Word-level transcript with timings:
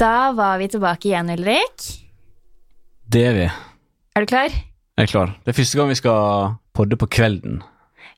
Da 0.00 0.32
var 0.32 0.58
vi 0.58 0.68
tilbake 0.68 1.10
igjen, 1.10 1.28
Ulrik. 1.28 1.82
Det 3.04 3.20
er 3.20 3.34
vi. 3.36 3.48
Er 4.16 4.24
du 4.24 4.30
klar? 4.30 4.48
Jeg 4.48 5.04
er 5.04 5.10
klar. 5.10 5.34
Det 5.44 5.52
er 5.52 5.56
første 5.58 5.76
gang 5.76 5.90
vi 5.90 5.96
skal 5.98 6.54
podde 6.72 6.96
på 6.96 7.08
kvelden. 7.18 7.58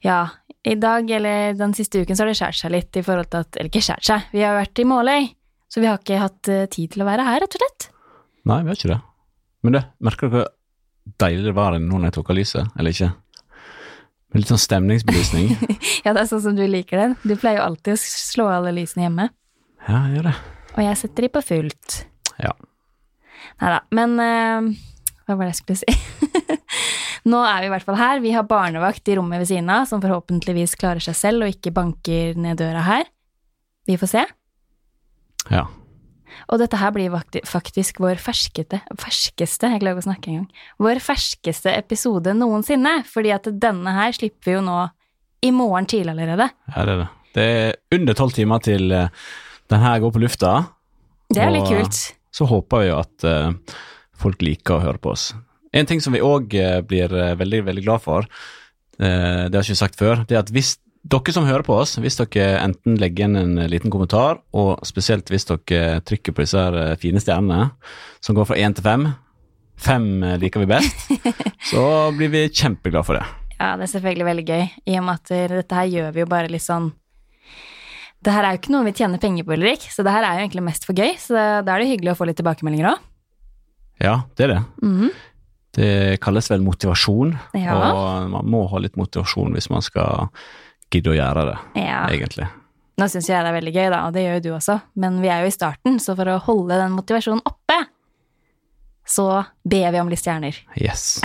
Ja. 0.07 0.29
I 0.63 0.77
dag, 0.79 1.11
eller 1.11 1.57
den 1.59 1.75
siste 1.75 2.05
uken, 2.05 2.15
så 2.15 2.23
har 2.23 2.31
det 2.31 2.37
skjært 2.39 2.61
seg 2.61 2.71
litt 2.71 2.95
i 2.95 3.03
forhold 3.03 3.33
til 3.33 3.43
at 3.43 3.59
Eller 3.59 3.73
ikke 3.73 3.83
skjært 3.83 4.07
seg, 4.07 4.29
vi 4.31 4.45
har 4.47 4.55
vært 4.55 4.79
i 4.79 4.87
Måløy. 4.87 5.27
Så 5.67 5.83
vi 5.83 5.91
har 5.91 5.99
ikke 5.99 6.21
hatt 6.23 6.53
eh, 6.53 6.69
tid 6.71 6.95
til 6.95 7.03
å 7.03 7.09
være 7.09 7.27
her, 7.27 7.43
rett 7.43 7.59
og 7.59 7.65
slett. 7.65 7.89
Nei, 8.47 8.61
vi 8.63 8.71
har 8.71 8.79
ikke 8.79 8.93
det. 8.93 9.01
Men 9.67 9.75
det, 9.75 9.83
merker 10.07 10.31
dere 10.31 10.37
hvor 10.37 11.19
deilig 11.27 11.49
det 11.49 11.57
var 11.59 11.81
nå 11.83 11.99
når 11.99 12.13
jeg 12.13 12.19
tok 12.21 12.31
av 12.31 12.39
lyset, 12.39 12.73
eller 12.79 12.95
ikke? 12.95 13.11
Med 14.31 14.45
litt 14.45 14.55
sånn 14.55 14.67
stemningsbelysning. 14.69 15.55
Ja, 16.07 16.15
det 16.15 16.23
er 16.23 16.31
sånn 16.31 16.47
som 16.47 16.55
du 16.55 16.63
liker 16.63 17.03
det. 17.03 17.11
Du 17.27 17.35
pleier 17.35 17.59
jo 17.59 17.69
alltid 17.73 17.99
å 17.99 18.03
slå 18.07 18.53
alle 18.55 18.71
lysene 18.79 19.09
hjemme. 19.09 19.31
ja, 19.89 20.07
jeg 20.07 20.21
gjør 20.21 20.31
det. 20.31 20.41
Og 20.73 20.81
jeg 20.85 20.99
setter 21.01 21.27
de 21.27 21.33
på 21.33 21.43
fullt. 21.45 21.99
Ja. 22.41 22.53
Nei 23.61 23.73
da. 23.75 23.81
Men 23.95 24.17
uh, 24.19 24.71
hva 25.27 25.37
var 25.37 25.47
det 25.47 25.55
jeg 25.55 25.61
skulle 25.63 25.83
si? 25.83 26.61
Nå 27.33 27.39
er 27.47 27.63
vi 27.63 27.69
i 27.69 27.73
hvert 27.73 27.87
fall 27.87 28.01
her. 28.01 28.23
Vi 28.25 28.33
har 28.35 28.49
barnevakt 28.49 29.07
i 29.09 29.17
rommet 29.19 29.43
ved 29.43 29.51
siden 29.53 29.71
av, 29.71 29.87
som 29.91 30.03
forhåpentligvis 30.03 30.75
klarer 30.81 31.03
seg 31.05 31.19
selv 31.19 31.47
og 31.47 31.53
ikke 31.55 31.75
banker 31.75 32.41
ned 32.41 32.59
døra 32.59 32.83
her. 32.89 33.07
Vi 33.87 33.99
får 34.01 34.11
se. 34.11 34.25
Ja. 35.53 35.69
Og 36.51 36.59
dette 36.63 36.79
her 36.81 36.91
blir 36.95 37.13
faktisk 37.47 38.01
vår 38.03 38.19
ferskete, 38.23 38.81
ferskeste, 38.99 39.69
jeg 39.71 39.83
klarer 39.83 39.99
ikke 39.99 40.05
å 40.05 40.09
snakke 40.09 40.33
engang, 40.33 40.49
vår 40.83 41.01
ferskeste 41.05 41.75
episode 41.77 42.35
noensinne, 42.35 43.03
fordi 43.09 43.35
at 43.35 43.49
denne 43.63 43.95
her 43.95 44.15
slipper 44.17 44.49
vi 44.49 44.57
jo 44.57 44.65
nå 44.65 44.79
i 45.43 45.53
morgen 45.55 45.89
tidlig 45.91 46.15
allerede. 46.15 46.49
ja, 46.73 46.85
det 46.87 46.95
er 46.95 47.03
det. 47.05 47.11
Det 47.33 47.45
er 47.49 47.97
under 47.97 48.17
tolv 48.17 48.35
timer 48.37 48.61
til 48.61 48.93
eh, 48.93 49.09
den 49.73 49.83
her 49.83 50.03
går 50.03 50.13
på 50.15 50.23
lufta. 50.23 50.53
Det 51.33 51.43
er 51.43 51.55
litt 51.55 51.69
kult. 51.69 52.01
Så 52.33 52.49
håper 52.49 52.83
vi 52.83 52.91
jo 52.91 53.01
at 53.01 53.27
uh, 53.29 53.79
folk 54.21 54.45
liker 54.45 54.77
å 54.77 54.85
høre 54.85 55.01
på 55.03 55.13
oss. 55.15 55.31
En 55.73 55.89
ting 55.89 56.03
som 56.05 56.13
vi 56.13 56.21
òg 56.21 56.53
blir 56.85 57.13
eh, 57.17 57.33
veldig, 57.41 57.63
veldig 57.65 57.83
glad 57.87 58.03
for, 58.05 58.27
eh, 59.01 59.49
det 59.49 59.57
har 59.57 59.63
jeg 59.63 59.73
ikke 59.73 59.81
sagt 59.81 59.97
før, 59.97 60.21
det 60.29 60.37
er 60.37 60.43
at 60.43 60.53
hvis 60.53 60.75
dere 61.03 61.35
som 61.35 61.47
hører 61.49 61.65
på 61.67 61.75
oss, 61.75 61.97
hvis 61.99 62.19
dere 62.21 62.61
enten 62.63 62.97
legger 63.01 63.25
igjen 63.25 63.41
en 63.41 63.71
liten 63.71 63.91
kommentar, 63.91 64.43
og 64.55 64.85
spesielt 64.87 65.31
hvis 65.33 65.49
dere 65.49 66.01
trykker 66.07 66.35
på 66.35 66.45
disse 66.45 66.63
eh, 66.63 66.95
fine 67.01 67.23
stjernene, 67.23 67.73
som 68.23 68.39
går 68.39 68.49
fra 68.51 68.61
én 68.61 68.77
til 68.77 68.87
fem 68.87 69.13
Fem 69.83 70.23
eh, 70.23 70.37
liker 70.39 70.63
vi 70.63 70.69
best. 70.71 71.09
Så 71.73 71.83
blir 72.15 72.31
vi 72.31 72.45
kjempeglade 72.53 73.07
for 73.09 73.19
det. 73.19 73.25
Ja, 73.57 73.73
det 73.79 73.89
er 73.89 73.93
selvfølgelig 73.97 74.27
veldig 74.29 74.45
gøy, 74.47 74.67
i 74.87 74.99
og 75.01 75.07
med 75.09 75.19
at 75.19 75.33
eh, 75.35 75.47
dette 75.51 75.79
her 75.79 75.89
gjør 75.91 76.13
vi 76.15 76.23
jo 76.23 76.29
bare 76.31 76.51
litt 76.53 76.63
sånn 76.63 76.93
Det 78.23 78.31
her 78.33 78.45
er 78.47 78.55
jo 78.55 78.61
ikke 78.61 78.71
noe 78.75 78.85
vi 78.87 78.93
tjener 78.95 79.19
penger 79.19 79.43
på, 79.45 79.57
Ulrik, 79.57 79.89
så 79.91 80.05
det 80.07 80.13
her 80.15 80.23
er 80.23 80.37
jo 80.39 80.45
egentlig 80.47 80.63
mest 80.69 80.85
for 80.87 80.95
gøy, 80.95 81.17
så 81.19 81.35
da 81.67 81.75
er 81.75 81.83
det 81.83 81.89
hyggelig 81.91 82.13
å 82.13 82.19
få 82.21 82.27
litt 82.29 82.39
tilbakemeldinger 82.39 82.93
òg. 82.93 82.99
Ja, 84.03 84.17
det 84.39 84.45
er 84.47 84.53
det. 84.55 84.63
Mhm. 84.83 85.11
Det 85.73 86.21
kalles 86.21 86.51
vel 86.53 86.61
motivasjon, 86.61 87.31
Ja. 87.57 87.75
og 87.75 88.29
man 88.31 88.45
må 88.47 88.69
ha 88.71 88.79
litt 88.79 88.95
motivasjon 89.01 89.55
hvis 89.57 89.71
man 89.71 89.81
skal 89.83 90.29
gidde 90.93 91.11
å 91.11 91.17
gjøre 91.17 91.47
det, 91.51 91.59
Ja. 91.83 92.07
egentlig. 92.13 92.47
Nå 92.99 93.07
syns 93.09 93.27
jeg 93.27 93.43
det 93.43 93.49
er 93.51 93.61
veldig 93.61 93.73
gøy, 93.75 93.91
da, 93.91 94.07
og 94.07 94.13
det 94.13 94.21
gjør 94.27 94.35
jo 94.37 94.41
du 94.41 94.51
også, 94.59 94.83
men 94.97 95.21
vi 95.23 95.29
er 95.29 95.41
jo 95.43 95.47
i 95.49 95.51
starten, 95.57 95.97
så 95.99 96.15
for 96.15 96.27
å 96.29 96.39
holde 96.45 96.77
den 96.77 96.93
motivasjonen 96.93 97.41
oppe, 97.47 97.87
så 99.07 99.47
ber 99.67 99.91
vi 99.93 99.99
om 99.99 100.09
litt 100.13 100.21
stjerner. 100.21 100.55
Yes. 100.77 101.21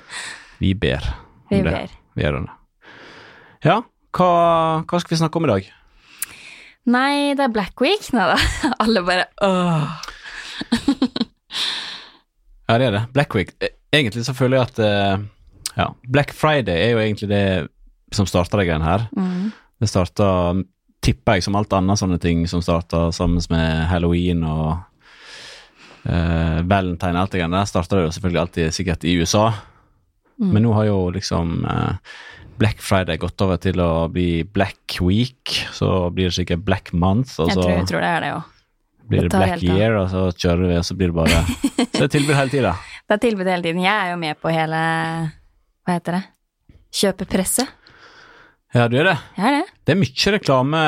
Vi 0.60 0.74
ber 0.74 1.02
om 1.50 1.50
Vi 1.50 1.62
det. 1.62 1.72
ber. 1.72 1.88
Vi 2.14 2.22
gjør 2.22 2.38
det. 2.44 2.50
Ja, 3.64 3.82
hva, 4.12 4.84
hva 4.86 5.00
skal 5.00 5.16
vi 5.16 5.18
snakke 5.20 5.36
om 5.36 5.44
i 5.44 5.48
dag? 5.48 5.66
Nei, 6.86 7.34
det 7.34 7.46
er 7.48 7.54
Black 7.54 7.80
Week. 7.82 8.04
Nei 8.14 8.26
da. 8.30 8.36
Alle 8.84 9.02
bare 9.06 9.26
åh. 9.44 9.88
Ja, 12.66 12.80
det 12.80 12.88
er 12.88 12.94
det. 12.96 13.04
Black 13.14 13.34
Week. 13.36 13.52
Eh, 13.62 13.74
Egentlig 13.94 14.24
så 14.26 14.34
føler 14.34 14.58
jeg 14.58 14.66
at 14.66 14.78
eh, 14.82 15.20
ja, 15.76 15.84
Black 16.10 16.32
Friday 16.34 16.80
er 16.82 16.96
jo 16.96 17.02
egentlig 17.02 17.28
det 17.30 17.44
som 18.14 18.26
starta 18.26 18.58
de 18.58 18.64
greiene 18.66 18.86
her. 18.86 19.06
Mm. 19.16 19.52
Det 19.80 19.88
starta, 19.90 20.28
tipper 21.04 21.38
jeg, 21.38 21.46
som 21.46 21.56
alt 21.58 21.72
annet 21.76 22.00
sånne 22.00 22.18
ting 22.22 22.42
som 22.50 22.64
starta 22.64 23.06
sammen 23.14 23.42
med 23.52 23.86
halloween 23.90 24.42
og 24.48 24.72
uh, 26.08 26.58
valentine 26.66 27.14
og 27.14 27.22
alt 27.22 27.34
det 27.34 27.42
greiene 27.42 27.60
der, 27.60 27.70
starta 27.70 27.98
det 27.98 28.06
jo 28.06 28.14
selvfølgelig 28.16 28.42
alltid 28.42 28.76
sikkert 28.76 29.06
i 29.06 29.16
USA. 29.20 29.44
Mm. 30.40 30.50
Men 30.50 30.66
nå 30.66 30.74
har 30.76 30.88
jo 30.88 30.98
liksom 31.14 31.60
eh, 31.64 32.16
Black 32.58 32.80
Friday 32.80 33.18
gått 33.20 33.40
over 33.44 33.58
til 33.60 33.80
å 33.82 34.06
bli 34.12 34.42
Black 34.44 34.98
Week, 35.04 35.54
så 35.76 36.08
blir 36.14 36.30
det 36.30 36.36
sikkert 36.38 36.64
Black 36.66 36.92
Month, 36.96 37.36
og 37.40 37.50
Jeg 37.50 37.58
så 37.58 37.62
tror, 37.64 37.72
jeg 37.74 37.88
tror 37.90 38.04
det 38.04 38.10
er 38.10 38.24
det 38.24 38.30
òg. 38.36 38.52
blir 39.10 39.26
det 39.26 39.32
Black. 39.34 39.62
Year, 39.62 39.96
og 40.00 40.08
så 40.12 40.22
kjører 40.32 40.70
vi, 40.70 40.78
og 40.80 40.86
så 40.88 40.96
blir 40.98 41.12
det 41.12 41.18
bare 41.18 41.42
Så 41.96 42.00
det 42.00 42.06
er 42.08 42.14
tilbud 42.16 42.36
hele 42.38 42.52
tida. 42.52 42.74
Det 43.06 43.18
er 43.18 43.22
tilbud 43.22 43.50
hele 43.52 43.62
tiden. 43.62 43.82
Jeg 43.84 43.94
er 43.94 44.12
jo 44.14 44.20
med 44.20 44.40
på 44.42 44.52
hele 44.52 44.80
Hva 45.86 45.98
heter 45.98 46.18
det? 46.18 46.24
Kjøpepresset. 46.96 47.72
Ja, 48.74 48.88
du 48.88 48.96
er 49.00 49.12
det. 49.12 49.16
Jeg 49.36 49.46
er 49.46 49.58
det. 49.60 49.66
Det 49.86 49.94
er 49.94 50.00
mye 50.00 50.32
reklame 50.36 50.80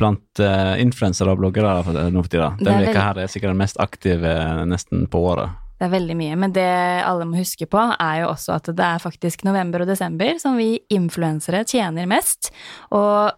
blant 0.00 0.42
uh, 0.42 0.74
influensere 0.82 1.32
og 1.32 1.38
bloggere 1.38 1.76
nå 2.10 2.24
for 2.24 2.32
tida. 2.32 2.50
Denne 2.58 2.80
Den 2.80 2.88
veka 2.88 3.04
her 3.08 3.20
er 3.22 3.30
sikkert 3.30 3.54
den 3.54 3.60
mest 3.60 3.78
aktive 3.82 4.32
eh, 4.32 4.64
nesten 4.68 5.06
på 5.10 5.20
året. 5.30 5.54
Det 5.84 5.90
er 5.90 5.98
veldig 5.98 6.14
mye. 6.16 6.36
Men 6.40 6.52
det 6.56 6.64
alle 7.04 7.26
må 7.28 7.36
huske 7.36 7.66
på, 7.68 7.76
er 8.00 8.22
jo 8.22 8.30
også 8.30 8.54
at 8.54 8.70
det 8.72 8.84
er 8.86 9.02
faktisk 9.02 9.42
november 9.44 9.82
og 9.84 9.88
desember 9.90 10.38
som 10.40 10.54
vi 10.56 10.78
influensere 10.96 11.60
tjener 11.68 12.08
mest. 12.08 12.48
Og 12.96 13.34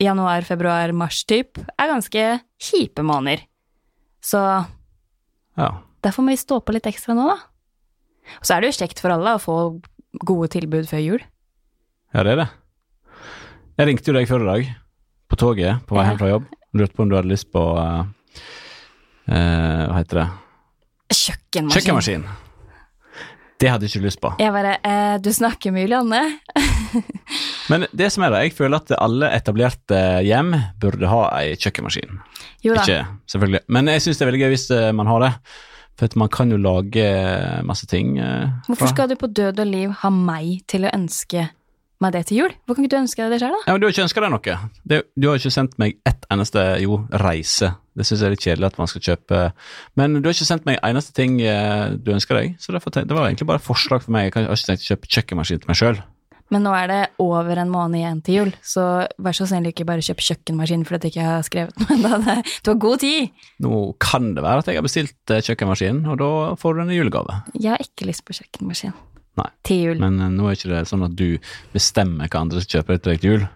januar, 0.00 0.46
februar, 0.48 0.94
mars 0.96 1.18
typ 1.28 1.60
er 1.76 1.90
ganske 1.92 2.22
kjipe 2.56 3.04
måneder. 3.04 3.42
Så 4.24 4.40
Ja. 5.60 5.68
derfor 6.02 6.24
må 6.24 6.32
vi 6.32 6.40
stå 6.40 6.60
på 6.64 6.72
litt 6.72 6.88
ekstra 6.88 7.12
nå, 7.14 7.26
da. 7.28 7.36
Og 8.40 8.44
så 8.48 8.56
er 8.56 8.60
det 8.64 8.72
jo 8.72 8.78
kjekt 8.86 8.98
for 9.04 9.12
alle 9.12 9.36
å 9.36 9.42
få 9.42 9.82
gode 10.24 10.48
tilbud 10.56 10.88
før 10.88 11.04
jul. 11.04 11.20
ja, 12.14 12.22
det 12.22 12.32
er 12.32 12.36
det. 12.36 12.48
Jeg 13.76 13.86
ringte 13.88 14.08
jo 14.08 14.16
deg 14.16 14.26
før 14.28 14.40
i 14.40 14.48
dag, 14.54 14.74
på 15.28 15.36
toget 15.36 15.86
på 15.86 15.94
vei 16.00 16.06
hjem 16.08 16.18
fra 16.18 16.28
jobb. 16.32 16.48
Lurte 16.72 16.96
på 16.96 17.02
om 17.02 17.08
du 17.10 17.16
hadde 17.16 17.28
lyst 17.28 17.52
på 17.52 17.60
uh, 17.76 18.04
uh, 19.28 19.84
Hva 19.92 20.00
heter 20.00 20.22
det? 20.24 20.28
Kjøkkenmaskin. 21.12 21.76
Kjøkkenmaskin. 21.80 22.24
Det 23.56 23.70
hadde 23.72 23.86
jeg 23.88 23.94
ikke 23.94 24.04
lyst 24.04 24.20
på. 24.20 24.30
Jeg 24.42 24.52
bare 24.52 24.74
eh, 24.84 25.14
Du 25.24 25.30
snakker 25.32 25.72
med 25.72 25.86
Julianne? 25.86 26.18
Men 27.70 27.86
det 27.96 28.10
som 28.12 28.26
er 28.26 28.34
det, 28.34 28.42
jeg 28.46 28.56
føler 28.58 28.76
at 28.82 28.92
alle 29.00 29.30
etablerte 29.34 30.00
hjem 30.26 30.52
burde 30.82 31.08
ha 31.10 31.22
ei 31.40 31.54
kjøkkenmaskin. 31.56 32.18
Jo 32.66 32.76
da. 32.76 32.84
Ikke, 32.84 32.98
selvfølgelig. 33.32 33.62
Men 33.72 33.88
jeg 33.94 34.04
syns 34.04 34.20
det 34.20 34.26
er 34.26 34.30
veldig 34.30 34.42
gøy 34.44 34.52
hvis 34.54 34.66
eh, 34.76 34.90
man 34.96 35.10
har 35.10 35.24
det. 35.24 35.32
For 35.96 36.18
man 36.20 36.28
kan 36.28 36.52
jo 36.52 36.58
lage 36.60 37.00
eh, 37.08 37.62
masse 37.64 37.88
ting. 37.88 38.18
eh, 38.20 38.50
Hvorfor 38.68 38.92
skal 38.92 39.08
du 39.08 39.16
på 39.16 39.30
død 39.32 39.62
og 39.64 39.70
liv 39.72 39.94
ha 40.02 40.10
meg 40.12 40.58
til 40.68 40.84
å 40.84 40.92
ønske 40.92 41.48
meg 42.04 42.12
det 42.12 42.24
til 42.28 42.38
jul? 42.42 42.54
Hvor 42.66 42.76
kan 42.76 42.84
ikke 42.84 42.94
du 42.96 42.98
ønske 43.02 43.22
deg 43.24 43.32
det 43.34 43.40
sjøl, 43.42 43.54
da? 43.56 43.60
Ja, 43.66 43.72
men 43.76 43.80
Du 43.80 43.86
har 43.86 43.94
ikke 43.94 44.04
ønska 44.06 44.24
deg 44.24 44.32
noe. 44.34 44.56
Det, 44.84 44.98
du 45.16 45.28
har 45.30 45.38
ikke 45.40 45.54
sendt 45.54 45.78
meg 45.80 45.96
ett 46.08 46.26
eneste 46.34 46.64
jo, 46.82 46.98
reise. 47.22 47.70
Det 47.96 48.04
syns 48.04 48.20
jeg 48.20 48.26
er 48.28 48.34
litt 48.34 48.44
kjedelig 48.44 48.66
at 48.68 48.78
man 48.82 48.90
skal 48.92 49.04
kjøpe. 49.08 49.38
Men 49.96 50.18
du 50.20 50.28
har 50.28 50.34
ikke 50.36 50.48
sendt 50.50 50.66
meg 50.68 50.76
eneste 50.84 51.14
ting 51.16 51.38
eh, 51.40 51.94
du 51.96 52.12
ønsker 52.12 52.36
deg. 52.42 52.58
Så 52.60 52.74
derfor, 52.76 52.92
det 52.92 53.08
var 53.16 53.28
egentlig 53.30 53.48
bare 53.48 53.62
forslag 53.64 54.04
for 54.04 54.12
meg. 54.12 54.28
Jeg 54.28 54.36
har 54.44 54.52
ikke 54.52 54.68
tenkt 54.74 54.84
å 54.84 54.90
kjøpe 54.92 55.12
kjøkkenmaskin 55.16 55.62
til 55.64 55.72
meg 55.72 55.80
sjøl. 55.80 56.02
Men 56.54 56.62
nå 56.62 56.70
er 56.78 56.86
det 56.86 56.98
over 57.18 57.58
en 57.58 57.72
måned 57.72 57.98
igjen 57.98 58.20
til 58.22 58.36
jul, 58.36 58.50
så 58.62 58.82
vær 59.18 59.34
så 59.34 59.48
snill 59.50 59.64
ikke 59.72 59.82
bare 59.88 60.04
kjøp 60.06 60.20
kjøkkenmaskin 60.22 60.84
fordi 60.86 61.08
jeg 61.08 61.16
ikke 61.16 61.24
har 61.26 61.42
skrevet 61.42 61.80
noe. 61.82 62.20
Det- 62.22 62.52
Du 62.62 62.70
har 62.70 62.78
god 62.84 63.00
tid! 63.02 63.32
Nå 63.66 63.80
kan 63.98 64.28
det 64.36 64.44
være 64.46 64.62
at 64.62 64.70
jeg 64.70 64.78
har 64.78 64.86
bestilt 64.86 65.16
kjøkkenmaskinen 65.26 66.04
kjøkkenmaskin, 66.04 66.04
og 66.12 66.20
da 66.22 66.30
får 66.60 66.76
du 66.78 66.84
en 66.84 66.94
julegave. 66.94 67.40
Jeg 67.58 67.72
har 67.74 67.82
ikke 67.82 68.06
lyst 68.12 68.22
på 68.28 68.36
kjøkkenmaskin. 68.38 68.94
Nei. 69.36 69.50
Til 69.68 69.82
jul. 69.84 70.00
Men 70.02 70.18
eh, 70.22 70.32
nå 70.32 70.48
er 70.48 70.58
ikke 70.58 70.72
det 70.72 70.82
sånn 70.90 71.04
at 71.06 71.14
du 71.18 71.28
bestemmer 71.74 72.30
hva 72.32 72.42
andre 72.46 72.64
skal 72.64 72.80
kjøpe 72.80 72.98
til 72.98 73.12
deg 73.12 73.22
til 73.22 73.34
jul. 73.34 73.46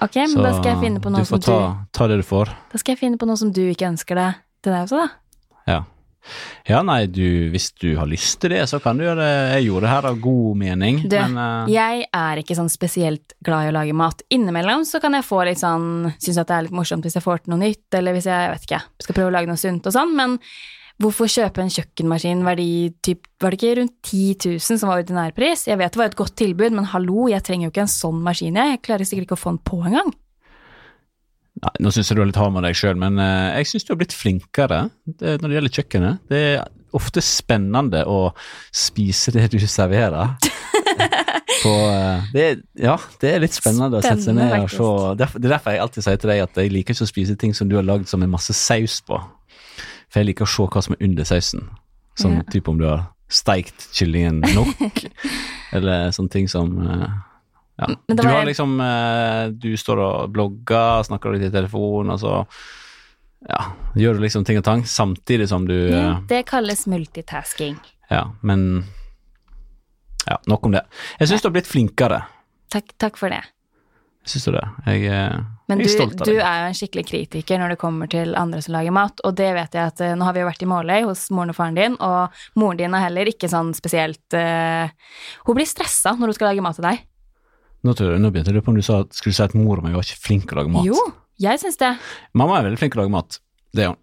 Ok, 0.00 0.16
men 0.16 0.32
Så 0.32 0.42
da 0.42 0.52
skal 0.56 0.70
jeg 0.72 0.82
finne 0.86 1.00
på 1.04 1.12
noe 1.12 1.22
du 1.22 1.28
får 1.28 1.42
som 1.42 1.46
ta, 1.46 1.56
du 1.60 1.96
ta 1.96 2.10
det 2.10 2.20
du 2.22 2.26
får. 2.26 2.52
Da 2.72 2.80
skal 2.80 2.96
jeg 2.96 3.02
finne 3.02 3.20
på 3.20 3.28
noe 3.28 3.40
som 3.40 3.50
du 3.52 3.64
ikke 3.68 3.90
ønsker 3.90 4.16
deg 4.16 4.44
til 4.64 4.72
deg 4.76 4.86
også, 4.86 5.02
da. 5.04 5.64
Ja. 5.68 5.80
Ja, 6.68 6.82
nei, 6.84 7.06
du, 7.08 7.48
hvis 7.50 7.70
du 7.80 7.94
har 7.96 8.08
lyst 8.08 8.42
til 8.42 8.52
det, 8.52 8.62
så 8.70 8.78
kan 8.82 8.98
du 8.98 9.06
gjøre 9.06 9.22
det. 9.22 9.36
Jeg 9.56 9.66
gjorde 9.68 9.86
det 9.86 9.92
her 9.92 10.08
av 10.10 10.18
god 10.22 10.58
mening, 10.60 10.98
Du, 11.04 11.16
men 11.16 11.38
uh... 11.40 11.70
Jeg 11.70 12.04
er 12.06 12.40
ikke 12.42 12.56
sånn 12.58 12.68
spesielt 12.72 13.34
glad 13.44 13.66
i 13.66 13.70
å 13.72 13.76
lage 13.76 13.96
mat. 13.96 14.20
Innimellom 14.32 14.84
så 14.88 15.00
kan 15.02 15.16
jeg 15.16 15.26
få 15.26 15.42
litt 15.48 15.62
sånn 15.62 16.10
Syns 16.20 16.42
at 16.42 16.50
det 16.50 16.58
er 16.58 16.66
litt 16.68 16.76
morsomt 16.76 17.06
hvis 17.06 17.16
jeg 17.16 17.24
får 17.24 17.44
til 17.44 17.54
noe 17.54 17.62
nytt, 17.64 17.88
eller 17.96 18.16
hvis 18.16 18.28
jeg, 18.28 18.44
jeg 18.46 18.52
vet 18.54 18.68
ikke, 18.68 18.82
skal 19.06 19.18
prøve 19.18 19.32
å 19.32 19.36
lage 19.38 19.50
noe 19.50 19.60
sunt 19.60 19.88
og 19.88 19.96
sånn, 19.96 20.14
men 20.16 20.36
hvorfor 21.00 21.30
kjøpe 21.30 21.62
en 21.62 21.72
kjøkkenmaskin 21.72 22.42
verdi 22.46 22.70
typ 23.04 23.28
Var 23.40 23.54
det 23.54 23.58
ikke 23.60 23.76
rundt 23.80 23.94
10 24.04 24.56
000 24.60 24.80
som 24.80 24.90
var 24.90 25.02
ordinærpris? 25.02 25.66
Jeg 25.70 25.80
vet 25.80 25.94
det 25.94 26.00
var 26.00 26.10
et 26.10 26.18
godt 26.18 26.34
tilbud, 26.36 26.74
men 26.76 26.88
hallo, 26.92 27.28
jeg 27.32 27.44
trenger 27.46 27.68
jo 27.68 27.72
ikke 27.72 27.86
en 27.86 27.94
sånn 27.94 28.18
maskin, 28.24 28.58
jeg. 28.60 28.74
Jeg 28.74 28.82
klarer 28.84 29.08
sikkert 29.08 29.30
ikke 29.30 29.38
å 29.38 29.40
få 29.40 29.54
den 29.54 29.62
på 29.70 29.80
engang. 29.80 30.12
Nei, 31.60 31.72
Nå 31.84 31.92
syns 31.92 32.10
jeg 32.10 32.18
du 32.18 32.22
er 32.24 32.28
litt 32.30 32.40
hard 32.40 32.52
med 32.54 32.64
deg 32.68 32.76
sjøl, 32.76 33.00
men 33.00 33.16
eh, 33.20 33.60
jeg 33.60 33.70
syns 33.72 33.86
du 33.86 33.94
har 33.94 34.00
blitt 34.02 34.16
flinkere 34.16 34.82
det, 35.08 35.38
når 35.40 35.46
det 35.46 35.56
gjelder 35.56 35.74
kjøkkenet. 35.78 36.22
Det 36.30 36.42
er 36.52 36.62
ofte 36.96 37.24
spennende 37.24 38.04
å 38.08 38.20
spise 38.74 39.32
det 39.34 39.48
du 39.54 39.58
serverer. 39.64 40.36
På, 41.60 41.72
eh, 41.90 42.30
det, 42.32 42.44
ja, 42.80 42.94
det 43.20 43.34
er 43.34 43.42
litt 43.44 43.56
spennende, 43.56 43.98
å 43.98 44.04
sette 44.04 44.28
seg 44.28 44.36
ned 44.36 44.54
og 44.62 44.70
se. 44.72 44.92
Det 45.16 45.26
er 45.26 45.50
derfor 45.56 45.74
jeg 45.74 45.84
alltid 45.84 46.06
sier 46.06 46.22
til 46.22 46.32
deg 46.32 46.44
at 46.46 46.60
jeg 46.60 46.72
liker 46.72 46.96
ikke 46.96 47.08
å 47.08 47.10
spise 47.10 47.36
ting 47.40 47.56
som 47.56 47.68
du 47.68 47.76
har 47.80 47.88
lagd 47.88 48.08
som 48.08 48.24
er 48.24 48.32
masse 48.32 48.56
saus 48.56 49.00
på. 49.04 49.18
For 50.10 50.20
jeg 50.20 50.30
liker 50.32 50.46
å 50.48 50.50
se 50.50 50.66
hva 50.66 50.82
som 50.82 50.94
er 50.96 51.04
under 51.06 51.24
sausen. 51.28 51.68
Sånn 52.18 52.36
Ja. 52.40 52.42
type 52.50 52.68
om 52.72 52.78
du 52.80 52.86
har 52.88 53.06
steikt 53.30 53.88
kyllingen 53.94 54.40
nok, 54.42 54.74
eller 55.76 56.10
sånne 56.10 56.30
ting 56.34 56.48
som 56.50 56.72
eh, 56.82 57.08
ja. 57.80 57.86
Du 58.10 58.22
har 58.26 58.42
liksom 58.44 58.74
eh, 58.84 59.48
Du 59.54 59.70
står 59.78 60.02
og 60.02 60.32
blogger, 60.34 61.04
snakker 61.06 61.32
litt 61.36 61.46
i 61.46 61.52
telefon, 61.54 62.10
og 62.10 62.18
så 62.20 62.32
ja, 63.48 63.60
gjør 63.96 64.18
du 64.18 64.24
liksom 64.26 64.44
ting 64.44 64.58
og 64.60 64.66
tang 64.66 64.82
samtidig 64.84 65.46
som 65.48 65.64
du 65.68 65.72
Ja, 65.88 66.16
eh, 66.18 66.18
det 66.28 66.42
kalles 66.50 66.82
multitasking. 66.90 67.78
Ja, 68.10 68.26
men 68.42 68.84
Ja, 70.26 70.36
nok 70.50 70.66
om 70.66 70.72
det. 70.74 70.82
Jeg 71.18 71.30
syns 71.30 71.40
du 71.42 71.48
har 71.48 71.54
blitt 71.54 71.70
flinkere. 71.70 72.18
Takk, 72.70 72.92
takk 73.00 73.16
for 73.16 73.32
det. 73.32 73.40
Syns 74.28 74.44
du 74.44 74.52
det? 74.52 74.66
Jeg, 74.86 75.40
Men 75.70 75.82
du, 75.82 75.86
du 76.26 76.32
er 76.34 76.62
jo 76.64 76.68
en 76.70 76.76
skikkelig 76.76 77.04
kritiker 77.06 77.60
når 77.62 77.74
det 77.74 77.80
kommer 77.80 78.10
til 78.10 78.34
andre 78.38 78.62
som 78.64 78.74
lager 78.74 78.94
mat, 78.94 79.22
og 79.26 79.36
det 79.38 79.50
vet 79.56 79.76
jeg 79.78 79.92
at 79.92 80.02
eh, 80.04 80.16
nå 80.18 80.26
har 80.26 80.34
vi 80.34 80.42
jo 80.42 80.48
vært 80.48 80.64
i 80.66 80.70
Måløy 80.70 81.06
hos 81.06 81.28
moren 81.34 81.52
og 81.52 81.58
faren 81.58 81.78
din, 81.78 81.94
og 82.02 82.42
moren 82.58 82.80
din 82.80 82.96
er 82.96 83.06
heller 83.06 83.30
ikke 83.30 83.50
sånn 83.50 83.70
spesielt 83.76 84.36
uh, 84.36 84.90
Hun 85.46 85.58
blir 85.58 85.68
stressa 85.68 86.16
når 86.18 86.32
hun 86.32 86.38
skal 86.38 86.50
lage 86.50 86.64
mat 86.66 86.80
til 86.80 86.88
deg. 86.88 87.06
Nå, 87.86 87.94
tror 87.96 88.12
jeg, 88.12 88.20
nå 88.20 88.32
begynte 88.34 88.52
jeg 88.52 88.66
på 88.66 88.74
om 88.74 88.76
du 88.76 88.84
sa, 88.84 89.00
skulle 89.16 89.36
si 89.36 89.46
at 89.46 89.56
mor 89.56 89.80
mi 89.84 89.94
var 89.94 90.04
ikke 90.04 90.26
flink 90.26 90.50
til 90.50 90.58
å 90.58 90.60
lage 90.60 90.74
mat. 90.74 90.88
Jo, 90.90 91.06
jeg 91.40 91.62
syns 91.62 91.80
det. 91.80 91.94
Mamma 92.36 92.58
er 92.58 92.68
veldig 92.68 92.82
flink 92.82 92.92
til 92.92 93.00
å 93.00 93.06
lage 93.06 93.14
mat. 93.14 93.40
Det 93.72 93.86
er 93.86 93.94
hun. 93.94 94.02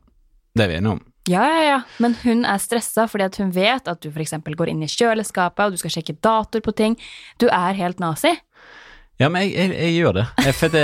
Det 0.58 0.66
er 0.66 0.72
vi 0.72 0.80
enige 0.80 0.96
om. 0.98 1.04
Ja, 1.28 1.44
ja, 1.44 1.64
ja, 1.68 1.80
men 2.00 2.16
hun 2.22 2.46
er 2.48 2.60
stressa 2.64 3.04
fordi 3.12 3.26
at 3.28 3.38
hun 3.42 3.50
vet 3.52 3.90
at 3.92 4.00
du 4.00 4.08
f.eks. 4.08 4.38
går 4.48 4.70
inn 4.72 4.86
i 4.86 4.88
kjøleskapet, 4.88 5.66
og 5.66 5.76
du 5.76 5.82
skal 5.82 5.92
sjekke 5.98 6.16
datoer 6.24 6.64
på 6.64 6.74
ting. 6.80 6.96
Du 7.42 7.50
er 7.52 7.76
helt 7.76 8.00
nazi. 8.00 8.32
Ja, 9.18 9.30
men 9.34 9.48
jeg, 9.48 9.56
jeg, 9.58 9.74
jeg 9.82 9.94
gjør 9.98 10.20
det. 10.20 10.26
For 10.58 10.74
det, 10.74 10.84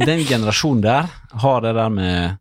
den 0.00 0.22
generasjonen 0.24 0.84
der 0.84 1.10
har 1.42 1.64
det 1.64 1.74
der 1.76 1.90
med 1.92 2.38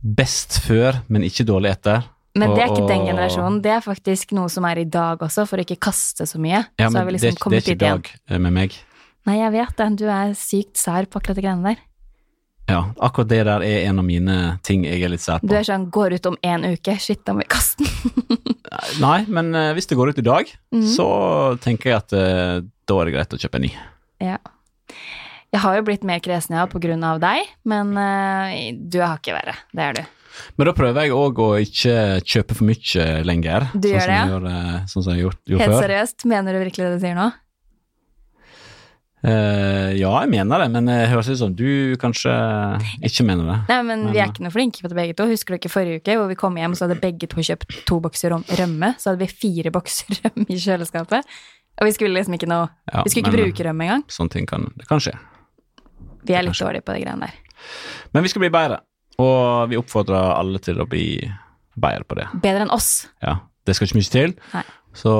best 0.00 0.60
før, 0.64 1.02
men 1.08 1.26
ikke 1.26 1.44
dårlig 1.48 1.74
etter. 1.74 2.06
Men 2.38 2.54
det 2.54 2.62
er 2.62 2.70
ikke 2.70 2.86
den 2.86 3.06
generasjonen, 3.08 3.58
det 3.64 3.72
er 3.74 3.82
faktisk 3.82 4.32
noe 4.36 4.50
som 4.52 4.66
er 4.68 4.84
i 4.84 4.86
dag 4.88 5.20
også, 5.24 5.44
for 5.48 5.58
å 5.58 5.64
ikke 5.64 5.80
kaste 5.88 6.26
så 6.28 6.38
mye. 6.40 6.62
Ja, 6.78 6.86
så 6.86 6.94
men 6.94 7.08
det, 7.08 7.16
liksom 7.18 7.34
er- 7.34 7.50
det 7.50 7.58
er 7.58 7.66
ikke 7.66 7.76
i 7.76 7.82
dag 7.82 8.10
igjen. 8.12 8.42
med 8.46 8.56
meg. 8.60 8.78
Nei, 9.26 9.36
jeg 9.40 9.52
vet 9.52 9.76
det, 9.76 9.88
du 9.98 10.06
er 10.08 10.32
sykt 10.38 10.80
sær 10.80 11.08
på 11.10 11.20
akkurat 11.20 11.36
de 11.36 11.44
greiene 11.44 11.74
der. 11.74 11.84
Ja, 12.68 12.80
akkurat 13.00 13.28
det 13.28 13.42
der 13.48 13.64
er 13.64 13.88
en 13.88 13.98
av 13.98 14.04
mine 14.04 14.58
ting 14.62 14.84
jeg 14.84 15.02
er 15.02 15.08
litt 15.12 15.24
sær 15.24 15.40
på. 15.40 15.48
Du 15.48 15.56
er 15.56 15.64
sånn, 15.64 15.88
går 15.90 16.18
ut 16.18 16.26
om 16.30 16.36
en 16.44 16.64
uke, 16.68 16.96
shit, 17.00 17.24
da 17.24 17.34
må 17.34 17.42
vi 17.42 17.48
kaste 17.48 17.84
den. 17.84 18.38
Nei, 19.00 19.24
men 19.28 19.54
eh, 19.56 19.72
hvis 19.76 19.88
det 19.88 19.96
går 19.96 20.12
ut 20.12 20.18
i 20.20 20.24
dag, 20.24 20.50
mm. 20.72 20.84
så 20.94 21.08
tenker 21.64 21.90
jeg 21.90 21.96
at 21.98 22.12
eh, 22.12 22.58
da 22.88 22.98
er 23.00 23.08
det 23.08 23.14
greit 23.16 23.34
å 23.34 23.40
kjøpe 23.40 23.60
en 23.60 23.66
ny. 23.66 23.72
Ja. 24.22 24.38
Jeg 25.48 25.64
har 25.64 25.78
jo 25.78 25.86
blitt 25.86 26.04
mer 26.04 26.20
kresen 26.20 26.58
ja, 26.58 26.66
på 26.68 26.80
grunn 26.82 27.04
av 27.08 27.22
deg, 27.22 27.48
men 27.68 27.94
uh, 27.96 28.52
du 28.76 29.00
har 29.00 29.16
ikke 29.16 29.36
verre. 29.36 29.56
Det 29.72 29.84
er 29.84 30.00
du. 30.00 30.04
Men 30.58 30.68
da 30.68 30.74
prøver 30.76 31.06
jeg 31.06 31.16
òg 31.16 31.40
å 31.42 31.50
ikke 31.62 31.96
kjøpe 32.22 32.54
for 32.54 32.68
mye 32.68 33.06
lenger. 33.26 33.68
Du 33.74 33.88
sånn 33.88 33.94
gjør 33.96 34.10
det, 34.12 34.22
gjør, 34.30 34.48
eh, 34.52 34.78
sånn 34.92 35.04
som 35.04 35.12
jeg 35.14 35.24
gjort, 35.24 35.40
gjort 35.50 35.64
Helt 35.64 35.74
før. 35.74 35.84
seriøst, 35.86 36.26
mener 36.30 36.54
du 36.54 36.60
virkelig 36.62 36.84
det 36.84 36.94
du 36.94 37.04
sier 37.04 37.18
nå? 37.18 37.28
Uh, 39.18 39.90
ja, 39.98 40.12
jeg 40.22 40.30
mener 40.30 40.62
det, 40.62 40.68
men 40.70 40.86
det 40.86 40.96
høres 41.10 41.26
ut 41.32 41.40
som 41.40 41.54
du 41.58 41.96
kanskje 41.98 42.30
ikke 43.02 43.26
mener 43.26 43.48
det. 43.50 43.56
Nei, 43.72 43.78
men 43.88 44.04
vi 44.12 44.20
er 44.22 44.30
ikke 44.30 44.44
noe 44.46 44.54
flinke 44.54 44.84
på 44.84 44.90
det 44.92 44.98
begge 45.00 45.16
to. 45.18 45.26
Husker 45.26 45.56
du 45.56 45.58
ikke 45.58 45.72
forrige 45.72 46.04
uke 46.04 46.14
hvor 46.20 46.30
vi 46.30 46.38
kom 46.38 46.58
hjem, 46.60 46.76
så 46.78 46.86
hadde 46.86 47.00
begge 47.02 47.26
to 47.30 47.42
kjøpt 47.42 47.80
to 47.88 47.98
bokser 48.04 48.36
rømme, 48.36 48.92
så 48.94 49.10
hadde 49.10 49.24
vi 49.24 49.30
fire 49.32 49.74
bokser 49.74 50.20
rømme 50.22 50.46
i 50.54 50.60
kjøleskapet. 50.62 51.26
Og 51.78 51.86
vi 51.86 51.92
skulle 51.94 52.14
liksom 52.16 52.34
ikke 52.34 52.48
noe 52.50 52.66
Ja, 52.90 53.02
Vi 53.06 53.10
skulle 53.12 53.24
ikke 53.26 53.34
men, 53.36 53.44
bruke 53.48 53.64
rømme 53.68 53.84
engang. 53.86 54.04
Sånne 54.10 54.32
ting 54.34 54.46
kan, 54.50 54.66
det 54.76 54.88
kan 54.90 55.00
skje. 55.02 55.12
Vi 56.26 56.34
er 56.34 56.42
litt 56.42 56.58
dårlige 56.58 56.82
på 56.84 56.96
de 56.96 57.04
greiene 57.04 57.28
der. 57.28 57.36
Men 58.14 58.24
vi 58.26 58.30
skal 58.32 58.42
bli 58.44 58.50
bedre, 58.52 58.80
og 59.22 59.68
vi 59.70 59.78
oppfordrer 59.78 60.32
alle 60.38 60.58
til 60.62 60.80
å 60.82 60.86
bli 60.90 61.04
bedre 61.78 62.04
på 62.08 62.18
det. 62.18 62.26
Bedre 62.42 62.66
enn 62.66 62.74
oss. 62.74 63.06
Ja, 63.22 63.38
Det 63.66 63.76
skal 63.76 63.86
ikke 63.88 63.98
mye 64.00 64.10
til, 64.10 64.34
Nei. 64.54 64.62
så 64.96 65.12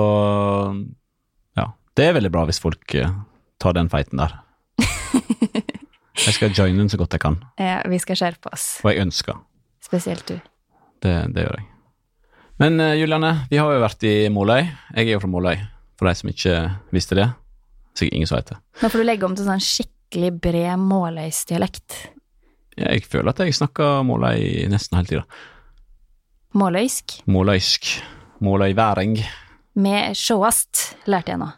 ja. 1.59 1.67
Det 1.95 2.07
er 2.09 2.15
veldig 2.17 2.31
bra 2.33 2.45
hvis 2.49 2.61
folk 2.63 2.95
eh, 2.95 3.11
tar 3.61 3.75
den 3.77 3.91
feiten 3.93 4.19
der. 4.23 4.37
Jeg 6.27 6.35
skal 6.35 6.51
joine 6.57 6.79
den 6.83 6.89
så 6.91 6.99
godt 6.99 7.15
jeg 7.15 7.23
kan, 7.23 7.37
Ja, 7.61 7.81
vi 7.89 7.99
skal 8.03 8.17
skjerpe 8.19 8.51
oss. 8.53 8.81
og 8.83 8.91
jeg 8.91 9.05
ønsker. 9.07 9.37
Spesielt 9.85 10.27
du. 10.27 10.35
Det, 11.01 11.13
det 11.35 11.45
gjør 11.47 11.55
jeg. 11.61 11.67
Men 12.59 12.81
eh, 12.83 12.97
Juliane, 12.99 13.47
vi 13.51 13.61
har 13.61 13.71
jo 13.73 13.83
vært 13.85 14.03
i 14.09 14.15
Måløy. 14.35 14.65
Jeg 14.97 15.05
er 15.07 15.13
jo 15.15 15.21
fra 15.23 15.31
Måløy, 15.31 15.61
for 15.99 16.09
de 16.09 16.15
som 16.15 16.31
ikke 16.31 16.55
visste 16.95 17.19
det. 17.19 17.29
Sikkert 17.99 18.15
ingen 18.15 18.31
som 18.31 18.39
vet 18.39 18.53
det. 18.53 18.59
Nå 18.83 18.91
får 18.93 19.03
du 19.03 19.07
legge 19.09 19.27
om 19.27 19.35
til 19.37 19.49
sånn 19.49 19.63
skikkelig 19.65 20.33
bred 20.45 20.79
måløysdialekt. 20.87 21.99
Jeg 22.79 23.03
føler 23.11 23.33
at 23.33 23.41
jeg 23.43 23.57
snakker 23.59 24.05
Måløy 24.07 24.69
nesten 24.71 25.01
hele 25.01 25.11
tida. 25.11 25.25
Måløysk. 26.59 27.19
Måløysk. 27.27 27.89
Måløyværing. 28.45 29.19
Med 29.83 30.15
sjåast, 30.19 30.93
lærte 31.11 31.35
jeg 31.35 31.41
nå. 31.43 31.49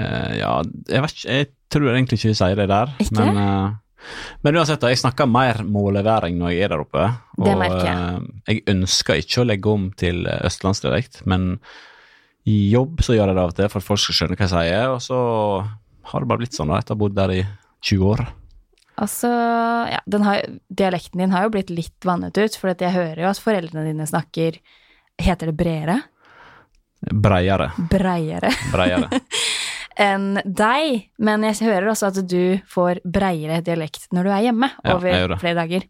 Uh, 0.00 0.32
ja, 0.38 0.52
jeg 0.88 1.02
vet 1.04 1.14
ikke 1.16 1.34
Jeg 1.36 1.48
tror 1.70 1.90
egentlig 1.92 2.18
ikke 2.18 2.30
vi 2.30 2.36
sier 2.38 2.60
det 2.60 2.68
der. 2.70 2.92
Ikke? 3.00 3.16
Men, 3.20 3.40
uh, 3.40 4.12
men 4.44 4.56
uansett, 4.60 4.84
jeg 4.88 5.00
snakker 5.00 5.28
mer 5.28 5.60
måleværing 5.64 6.38
når 6.40 6.52
jeg 6.54 6.64
er 6.64 6.72
der 6.72 6.84
oppe. 6.84 7.06
Det 7.36 7.56
merker 7.60 7.84
jeg. 7.84 7.96
eh, 7.96 8.54
jeg 8.54 8.62
ønsker 8.72 9.20
ikke 9.20 9.42
å 9.42 9.48
legge 9.48 9.72
om 9.72 9.90
til 10.00 10.24
østlandsdialekt, 10.28 11.22
men 11.28 11.58
jobb 12.72 13.02
så 13.04 13.16
gjør 13.16 13.30
jeg 13.30 13.38
det 13.38 13.44
av 13.44 13.52
og 13.52 13.56
til 13.58 13.70
for 13.72 13.82
at 13.82 13.86
folk 13.86 14.02
skal 14.02 14.18
skjønne 14.18 14.38
hva 14.38 14.46
jeg 14.46 14.52
sier, 14.54 14.92
og 14.94 15.00
så 15.04 15.18
har 16.10 16.22
det 16.22 16.30
bare 16.30 16.42
blitt 16.42 16.56
sånn 16.56 16.72
da, 16.72 16.80
etter 16.80 16.94
å 16.94 16.98
ha 16.98 17.02
bodd 17.02 17.16
der 17.18 17.34
i 17.34 17.40
20 17.86 18.06
år. 18.10 18.24
Altså, 19.00 19.30
ja, 19.88 20.00
den 20.10 20.26
har, 20.26 20.44
dialekten 20.68 21.22
din 21.22 21.32
har 21.32 21.46
jo 21.46 21.54
blitt 21.54 21.72
litt 21.72 22.08
vannet 22.08 22.36
ut, 22.36 22.56
for 22.58 22.72
jeg 22.74 22.96
hører 22.96 23.22
jo 23.24 23.30
at 23.30 23.42
foreldrene 23.42 23.88
dine 23.88 24.08
snakker 24.08 24.60
Heter 25.20 25.50
det 25.50 25.52
bredere? 25.52 25.98
Breiere. 27.12 27.66
Breiere 27.90 28.48
Breiere. 28.72 29.20
enn 30.00 30.40
deg. 30.44 31.08
Men 31.20 31.44
jeg 31.48 31.60
hører 31.68 31.92
også 31.92 32.10
at 32.10 32.20
du 32.28 32.60
får 32.70 33.02
breiere 33.04 33.60
dialekt 33.64 34.08
når 34.14 34.26
du 34.28 34.34
er 34.34 34.44
hjemme 34.48 34.70
Ja, 34.78 34.96
over 34.96 35.36
flere 35.40 35.58
dager. 35.62 35.88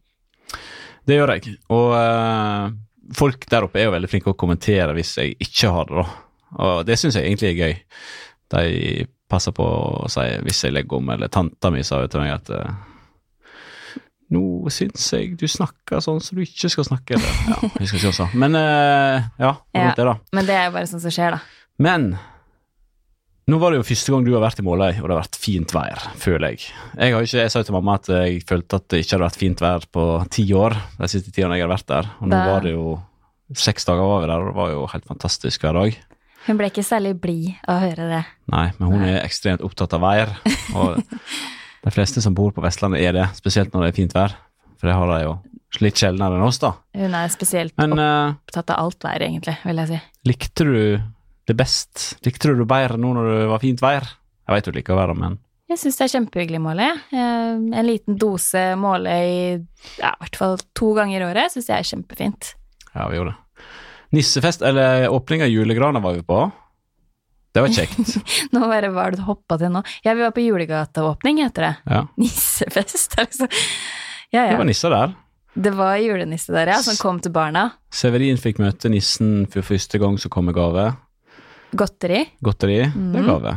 Det 1.07 1.17
gjør 1.17 1.35
jeg. 1.35 1.55
Og 1.73 1.95
eh, 1.97 2.65
folk 3.17 3.47
der 3.51 3.67
oppe 3.67 3.81
er 3.81 3.89
jo 3.89 3.95
veldig 3.97 4.11
flinke 4.11 4.35
å 4.35 4.39
kommentere 4.39 4.95
hvis 4.97 5.17
jeg 5.21 5.37
ikke 5.43 5.73
har 5.75 5.89
det, 5.91 6.03
da. 6.03 6.19
Og 6.59 6.85
det 6.87 6.99
syns 6.99 7.15
jeg 7.17 7.27
egentlig 7.29 7.51
er 7.53 7.61
gøy. 7.61 7.75
De 8.51 9.07
passer 9.31 9.53
på 9.55 9.63
å 9.65 10.09
si 10.11 10.25
hvis 10.43 10.65
jeg 10.65 10.73
legger 10.75 10.97
om, 10.99 11.11
eller 11.15 11.29
tanta 11.31 11.71
mi 11.71 11.83
sa 11.87 12.01
jo 12.03 12.09
til 12.11 12.21
meg 12.25 12.33
at 12.35 12.51
eh, 12.51 12.73
nå 14.35 14.43
syns 14.71 15.05
jeg 15.15 15.37
du 15.39 15.47
snakker 15.51 16.03
sånn 16.03 16.21
som 16.23 16.39
du 16.39 16.43
ikke 16.47 16.71
skal 16.71 16.87
snakke. 16.87 17.15
Eller, 17.19 17.39
ja, 17.51 17.71
jeg 17.81 17.91
skal 17.91 18.03
si 18.03 18.09
også. 18.11 18.27
Men 18.39 18.55
eh, 18.59 19.29
ja, 19.43 19.53
det 19.75 19.85
Ja. 19.85 19.95
det, 19.97 20.05
da. 20.11 20.17
Men 20.35 20.47
det 20.47 20.55
er 20.59 20.69
jo 20.69 20.75
bare 20.77 20.91
sånn 20.91 21.03
som 21.03 21.15
skjer, 21.15 21.37
da. 21.39 21.41
Men 21.83 22.13
nå 23.51 23.59
var 23.59 23.73
det 23.73 23.81
jo 23.81 23.87
første 23.89 24.13
gang 24.15 24.27
du 24.27 24.33
har 24.37 24.45
vært 24.45 24.61
i 24.63 24.65
Måløy, 24.67 24.93
og 25.01 25.07
det 25.09 25.15
har 25.17 25.23
vært 25.25 25.39
fint 25.43 25.73
vær, 25.75 26.03
føler 26.23 26.53
jeg. 26.53 26.67
Jeg, 26.99 27.15
har 27.17 27.25
ikke, 27.27 27.41
jeg 27.41 27.51
sa 27.51 27.63
jo 27.63 27.67
til 27.71 27.75
mamma 27.79 27.97
at 27.99 28.11
jeg 28.13 28.43
følte 28.47 28.79
at 28.79 28.85
det 28.93 29.01
ikke 29.03 29.17
hadde 29.17 29.27
vært 29.27 29.41
fint 29.41 29.63
vær 29.65 29.87
på 29.91 30.05
ti 30.31 30.45
år, 30.55 30.77
de 31.01 31.09
siste 31.11 31.33
ti 31.35 31.43
årene 31.43 31.59
jeg 31.59 31.67
har 31.67 31.73
vært 31.75 31.89
der. 31.91 32.11
Og 32.21 32.29
nå 32.29 32.37
Da- 32.37 32.45
var 32.53 32.61
det 32.67 32.75
jo 32.77 32.85
seks 33.59 33.85
dager 33.89 34.21
vi 34.23 34.27
der, 34.31 34.39
og 34.39 34.47
det 34.53 34.55
var 34.61 34.71
jo 34.71 34.87
helt 34.93 35.07
fantastisk 35.11 35.63
hver 35.67 35.75
dag. 35.81 35.99
Hun 36.51 36.59
ble 36.59 36.67
ikke 36.67 36.83
særlig 36.83 37.13
blid 37.23 37.53
av 37.71 37.77
å 37.79 37.83
høre 37.85 38.07
det. 38.11 38.21
Nei, 38.51 38.65
men 38.81 38.89
hun 38.91 39.05
er 39.07 39.21
ekstremt 39.23 39.63
opptatt 39.63 39.93
av 39.95 40.03
vær, 40.03 40.33
og 40.75 40.97
de 41.87 41.93
fleste 41.95 42.23
som 42.25 42.35
bor 42.35 42.51
på 42.57 42.65
Vestlandet 42.65 43.05
er 43.07 43.15
det, 43.15 43.27
spesielt 43.39 43.71
når 43.71 43.85
det 43.87 43.91
er 43.93 43.99
fint 44.01 44.17
vær. 44.17 44.35
For 44.81 44.91
det 44.91 44.97
har 44.99 45.13
de 45.13 45.19
jo 45.23 45.37
litt 45.85 46.01
sjeldnere 46.03 46.35
enn 46.41 46.43
oss, 46.43 46.59
da. 46.59 46.73
Hun 46.99 47.15
er 47.15 47.31
spesielt 47.31 47.77
Men 47.79 47.95
eh, 48.03 48.33
opptatt 48.35 48.73
av 48.75 48.81
alt 48.89 49.07
vær, 49.07 49.23
egentlig, 49.23 49.55
vil 49.63 49.79
jeg 49.79 49.93
si. 49.93 50.01
likte 50.27 50.67
du 50.67 50.75
det 51.47 51.57
best? 51.59 52.09
Likte 52.27 52.51
du 52.51 52.59
det 52.65 52.67
bedre 52.71 52.99
nå 52.99 53.13
når 53.15 53.31
det 53.31 53.47
var 53.53 53.63
fint 53.63 53.85
vær? 53.85 54.09
Jeg 54.49 54.57
vet 54.57 54.67
du 54.67 54.75
liker 54.75 54.99
været, 54.99 55.21
men 55.21 55.39
Jeg 55.71 55.79
syns 55.79 56.01
det 56.01 56.07
er 56.09 56.13
kjempehyggelig, 56.17 56.61
Måløy. 56.65 56.89
Eh, 57.15 57.53
En 57.79 57.87
liten 57.87 58.19
dose 58.19 58.65
ja, 58.75 60.11
i 60.11 60.19
hvert 60.25 60.41
fall 60.43 60.59
to 60.75 60.91
ganger 60.99 61.23
i 61.23 61.29
året 61.31 61.55
syns 61.55 61.71
jeg 61.71 61.79
er 61.79 61.91
kjempefint. 61.95 62.57
Ja, 62.91 63.07
vi 63.07 63.21
gjorde 63.21 63.37
det. 63.37 63.39
Nissefest, 64.11 64.63
eller 64.67 65.09
åpning 65.09 65.43
av 65.43 65.49
julegrana 65.49 66.01
var 66.03 66.17
vi 66.19 66.23
på. 66.27 66.41
Det 67.55 67.63
var 67.65 67.73
kjekt. 67.75 68.15
Nå 68.55 68.63
bare 68.71 68.91
hva 68.95 69.07
er 69.09 69.15
det 69.15 69.23
du 69.23 69.27
hoppa 69.27 69.59
til 69.59 69.73
nå? 69.75 69.83
Ja, 70.07 70.15
vi 70.15 70.23
var 70.23 70.35
på 70.35 70.43
julegateåpning, 70.45 71.43
heter 71.45 71.67
det. 71.69 71.73
Ja. 71.91 72.05
Nissefest, 72.23 73.19
altså. 73.19 73.49
Ja, 74.31 74.47
Det 74.53 74.59
var 74.61 74.69
nisser 74.69 74.95
der. 74.95 75.15
Det 75.55 75.73
var 75.75 75.97
julenisse 75.99 76.53
der, 76.55 76.71
ja, 76.71 76.79
som 76.87 76.95
kom 77.01 77.19
til 77.23 77.33
barna. 77.35 77.65
Severin 77.91 78.39
fikk 78.39 78.61
møte 78.63 78.91
nissen 78.93 79.49
for 79.51 79.67
første 79.67 79.99
gang 79.99 80.15
som 80.23 80.31
kom 80.31 80.47
med 80.47 80.55
gave. 80.55 80.85
Godteri. 81.75 82.21
Godteri, 82.43 82.85
det 82.87 83.19
er 83.19 83.27
gave. 83.27 83.55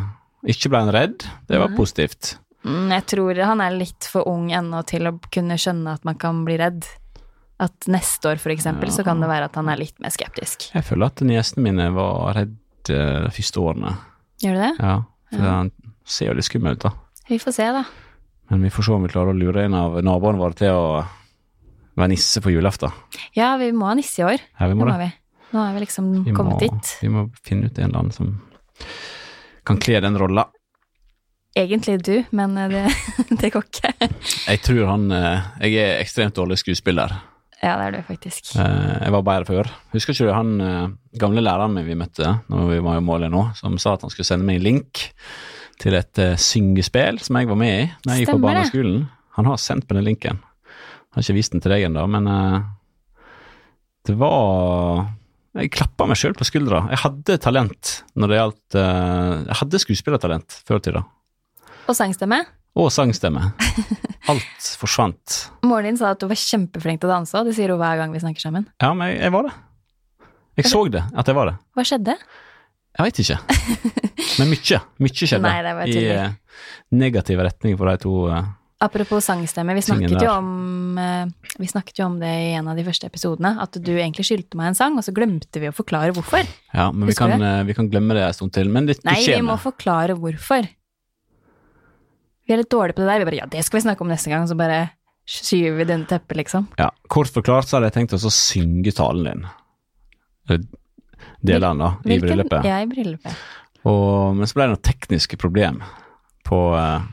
Ikke 0.50 0.72
ble 0.74 0.82
han 0.84 0.92
redd, 0.94 1.28
det 1.50 1.62
var 1.62 1.70
Nei. 1.70 1.78
positivt. 1.78 2.34
Mm, 2.66 2.90
jeg 2.96 3.06
tror 3.14 3.40
han 3.46 3.62
er 3.62 3.78
litt 3.78 4.08
for 4.10 4.26
ung 4.32 4.50
ennå 4.56 4.82
til 4.90 5.06
å 5.10 5.14
kunne 5.34 5.58
skjønne 5.60 5.94
at 6.00 6.06
man 6.08 6.18
kan 6.20 6.42
bli 6.48 6.58
redd. 6.62 6.86
At 7.62 7.86
neste 7.88 8.32
år, 8.32 8.40
for 8.42 8.50
eksempel, 8.52 8.90
så 8.92 9.04
kan 9.06 9.20
det 9.22 9.30
være 9.30 9.46
at 9.46 9.56
han 9.56 9.70
er 9.70 9.78
litt 9.78 10.00
mer 10.02 10.10
skeptisk. 10.12 10.72
Jeg 10.74 10.84
føler 10.88 11.06
at 11.12 11.22
niesene 11.22 11.64
mine 11.64 11.86
var 11.94 12.34
redd 12.36 12.56
eh, 12.90 13.28
de 13.28 13.32
første 13.36 13.62
årene. 13.62 13.94
Gjør 14.42 14.58
du 14.58 14.62
det? 14.64 14.72
Ja, 14.80 14.96
for 15.32 15.44
Ja. 15.46 15.52
han 15.62 15.72
ser 16.06 16.28
jo 16.32 16.34
litt 16.40 16.46
skummel 16.50 16.74
ut, 16.76 16.80
da. 16.84 16.92
Vi 17.30 17.38
får 17.40 17.54
se, 17.56 17.68
da. 17.72 17.84
Men 18.50 18.64
vi 18.66 18.70
får 18.74 18.84
se 18.84 18.92
om 18.92 19.04
vi 19.06 19.12
klarer 19.14 19.32
å 19.32 19.38
lure 19.38 19.64
en 19.64 19.74
av 19.78 20.00
naboene 20.04 20.42
våre 20.42 20.58
til 20.60 20.74
å 20.76 21.06
være 21.96 22.10
nisse 22.12 22.42
på 22.42 22.52
julaften. 22.52 22.92
Ja, 23.38 23.54
vi 23.62 23.70
må 23.72 23.86
ha 23.88 23.94
nisse 23.96 24.20
i 24.20 24.26
år. 24.26 24.42
Ja, 24.60 24.66
vi 24.68 24.74
Det 24.74 24.80
må 24.82 24.86
må 24.90 24.98
det. 24.98 25.06
vi. 25.06 25.12
Nå 25.54 25.62
er 25.70 25.74
vi 25.78 25.80
liksom 25.86 26.10
Vi 26.26 26.32
må, 26.32 26.36
kommet 26.36 26.60
dit. 26.66 26.98
vi 27.02 27.08
må 27.14 27.28
finne 27.46 27.70
ut 27.70 27.78
en 27.78 27.86
eller 27.86 28.00
annen 28.00 28.12
som 28.12 28.34
kan 29.64 29.78
kle 29.78 30.02
den 30.02 30.18
rolla. 30.18 30.48
Egentlig 31.56 32.00
du, 32.04 32.24
men 32.34 32.58
eh, 32.58 32.68
det, 32.68 32.84
det 33.42 33.52
går 33.54 33.64
ikke. 33.70 33.94
Jeg 34.50 34.62
tror 34.66 34.88
han 34.90 35.12
eh, 35.14 35.44
Jeg 35.70 35.78
er 35.86 36.02
ekstremt 36.02 36.34
dårlig 36.36 36.58
skuespiller. 36.58 37.14
Ja, 37.64 37.78
det 37.80 37.86
er 37.86 37.94
du 37.96 38.02
faktisk. 38.10 38.50
Eh, 38.60 39.04
Jeg 39.06 39.14
var 39.16 39.24
bedre 39.24 39.48
før. 39.48 39.70
Husker 39.94 40.12
ikke 40.16 40.28
du 40.28 40.34
han 40.36 40.50
eh, 40.62 40.88
gamle 41.22 41.44
læreren 41.44 41.72
min 41.78 41.86
vi 41.88 41.96
møtte 41.96 42.34
når 42.52 42.70
vi 42.74 42.80
var 42.84 43.00
i 43.00 43.04
målet 43.06 43.32
nå, 43.32 43.46
som 43.56 43.78
sa 43.80 43.94
at 43.96 44.04
han 44.04 44.12
skulle 44.12 44.28
sende 44.28 44.44
meg 44.48 44.60
en 44.60 44.66
link 44.68 45.04
til 45.80 45.96
et 45.96 46.20
eh, 46.20 46.36
syngespill 46.40 47.22
som 47.24 47.40
jeg 47.40 47.48
var 47.48 47.60
med 47.60 47.74
i 47.78 47.86
da 48.04 48.18
jeg 48.18 48.26
gikk 48.26 48.34
på 48.36 48.44
barneskolen? 48.44 49.06
Han 49.38 49.48
har 49.48 49.62
sendt 49.64 49.88
meg 49.88 50.02
den 50.02 50.10
linken. 50.12 50.42
Jeg 50.44 51.16
har 51.16 51.24
ikke 51.26 51.38
vist 51.40 51.54
den 51.56 51.64
til 51.64 51.72
deg 51.74 51.86
ennå, 51.88 52.04
men 52.10 52.28
det 54.06 54.16
var 54.20 55.08
Jeg 55.56 55.70
klappa 55.74 56.08
meg 56.10 56.18
sjøl 56.18 56.34
på 56.38 56.46
skuldra. 56.50 56.84
Jeg 56.92 57.00
hadde 57.04 57.38
talent 57.42 57.92
når 58.18 58.32
det 58.32 58.40
gjaldt 58.40 58.78
Jeg 58.80 59.58
hadde 59.62 59.82
skuespillertalent 59.86 60.60
før 60.68 60.82
i 60.82 60.86
tida. 60.90 61.04
Og 61.88 61.96
sangstemme. 61.98 62.42
Og 62.80 62.90
sangstemme. 62.94 63.52
Alt 64.32 64.70
forsvant. 64.80 65.36
Moren 65.68 65.92
din 65.92 66.00
sa 66.00 66.14
at 66.16 66.22
du 66.22 66.26
var 66.30 66.40
kjempeflink 66.40 67.02
til 67.04 67.12
å 67.12 67.14
danse, 67.20 67.36
og 67.38 67.46
det 67.50 67.54
sier 67.58 67.70
hun 67.74 67.82
hver 67.82 68.00
gang 68.00 68.14
vi 68.16 68.22
snakker 68.24 68.42
sammen. 68.42 68.66
Ja, 68.82 68.94
men 68.98 69.12
jeg, 69.12 69.20
jeg 69.28 69.36
var 69.36 69.50
det. 69.50 69.54
Jeg 70.58 70.70
så 70.70 70.82
det, 70.94 71.04
at 71.18 71.30
jeg 71.30 71.38
var 71.38 71.50
det. 71.52 71.56
Hva 71.78 71.86
skjedde? 71.86 72.16
Jeg 72.94 73.08
veit 73.08 73.22
ikke. 73.24 73.38
Men 74.40 74.52
mye. 74.52 74.80
Mye 75.02 75.16
skjedde 75.18 75.46
Nei, 75.46 75.62
det 75.66 75.72
var 75.78 75.90
i 75.90 75.96
tydelig. 75.96 76.18
eh, 76.18 76.68
negativ 76.94 77.42
retning 77.42 77.78
for 77.80 77.90
de 77.90 77.96
to. 78.04 78.14
uh, 78.30 78.52
Apropos 78.84 79.26
sangstemme, 79.26 79.74
vi 79.78 79.82
snakket, 79.86 80.18
jo 80.22 80.34
om, 80.34 81.00
uh, 81.00 81.56
vi 81.58 81.70
snakket 81.70 82.02
jo 82.02 82.10
om 82.10 82.20
det 82.22 82.30
i 82.30 82.52
en 82.58 82.70
av 82.70 82.78
de 82.78 82.86
første 82.86 83.10
episodene, 83.10 83.56
at 83.64 83.78
du 83.82 83.92
egentlig 83.96 84.28
skyldte 84.28 84.60
meg 84.60 84.72
en 84.72 84.78
sang, 84.78 84.98
og 85.00 85.06
så 85.06 85.14
glemte 85.16 85.62
vi 85.62 85.70
å 85.72 85.74
forklare 85.74 86.14
hvorfor. 86.14 86.46
Ja, 86.74 86.90
men 86.92 87.10
vi 87.10 87.18
kan, 87.18 87.34
uh, 87.42 87.64
vi 87.66 87.78
kan 87.78 87.90
glemme 87.90 88.18
det 88.18 88.26
en 88.28 88.38
stund 88.38 88.54
til. 88.58 88.70
Men 88.74 88.90
det, 88.90 89.00
det 89.02 89.10
Nei, 89.10 89.20
vi 89.26 89.42
må 89.46 89.58
forklare 89.62 90.18
hvorfor. 90.20 90.70
Vi 92.48 92.54
er 92.54 92.60
litt 92.60 92.72
dårlige 92.74 92.98
på 92.98 93.04
det 93.04 93.10
der. 93.12 93.24
Vi 93.24 93.28
bare 93.30 93.40
ja, 93.42 93.48
det 93.50 93.64
skal 93.66 93.80
vi 93.80 93.86
snakke 93.88 94.04
om 94.06 94.12
neste 94.12 94.32
gang, 94.34 94.46
så 94.50 94.58
bare 94.60 94.82
skyver 95.30 95.78
vi 95.80 95.86
det 95.88 95.96
under 95.96 96.10
teppet, 96.10 96.38
liksom. 96.42 96.66
Ja, 96.80 96.90
kort 97.08 97.32
forklart 97.32 97.70
så 97.70 97.78
hadde 97.78 97.88
jeg 97.92 97.96
tenkt 98.02 98.16
oss 98.18 98.26
å 98.28 98.32
synge 98.34 98.92
talen 98.96 99.30
din. 99.30 99.46
Eller 100.50 100.66
Deler 101.44 101.70
den, 101.70 101.80
da, 101.80 101.90
i 102.04 102.08
Hvilken- 102.10 102.28
bryllupet. 102.28 102.66
Ja, 102.68 102.82
i 102.84 102.88
bryllupet. 102.92 103.44
Og, 103.88 104.36
men 104.36 104.48
så 104.48 104.56
ble 104.58 104.66
det 104.68 104.74
noen 104.74 104.84
tekniske 104.88 105.38
problem 105.40 105.82
på 106.48 106.60
uh, 106.76 107.04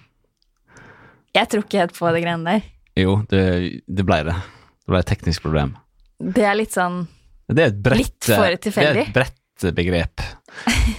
Jeg 1.34 1.50
tror 1.50 1.64
ikke 1.64 1.80
helt 1.82 1.94
på 1.98 2.10
det 2.14 2.22
greiene 2.24 2.46
der. 2.56 2.66
Jo, 2.98 3.16
det, 3.30 3.42
det 3.86 4.04
ble 4.06 4.20
det. 4.26 4.34
Det 4.82 4.90
ble 4.94 5.00
et 5.02 5.10
teknisk 5.10 5.46
problem. 5.46 5.76
Det 6.20 6.44
er 6.46 6.58
litt 6.58 6.74
sånn 6.74 7.04
Det 7.50 7.62
er 7.64 7.72
et 7.72 7.80
brett, 7.82 8.02
Litt 8.02 8.30
for 8.30 8.58
tilfeldig. 8.66 8.92
det 8.92 9.02
er 9.02 9.08
et 9.08 9.14
bredt 9.18 9.36
begrep, 9.76 10.22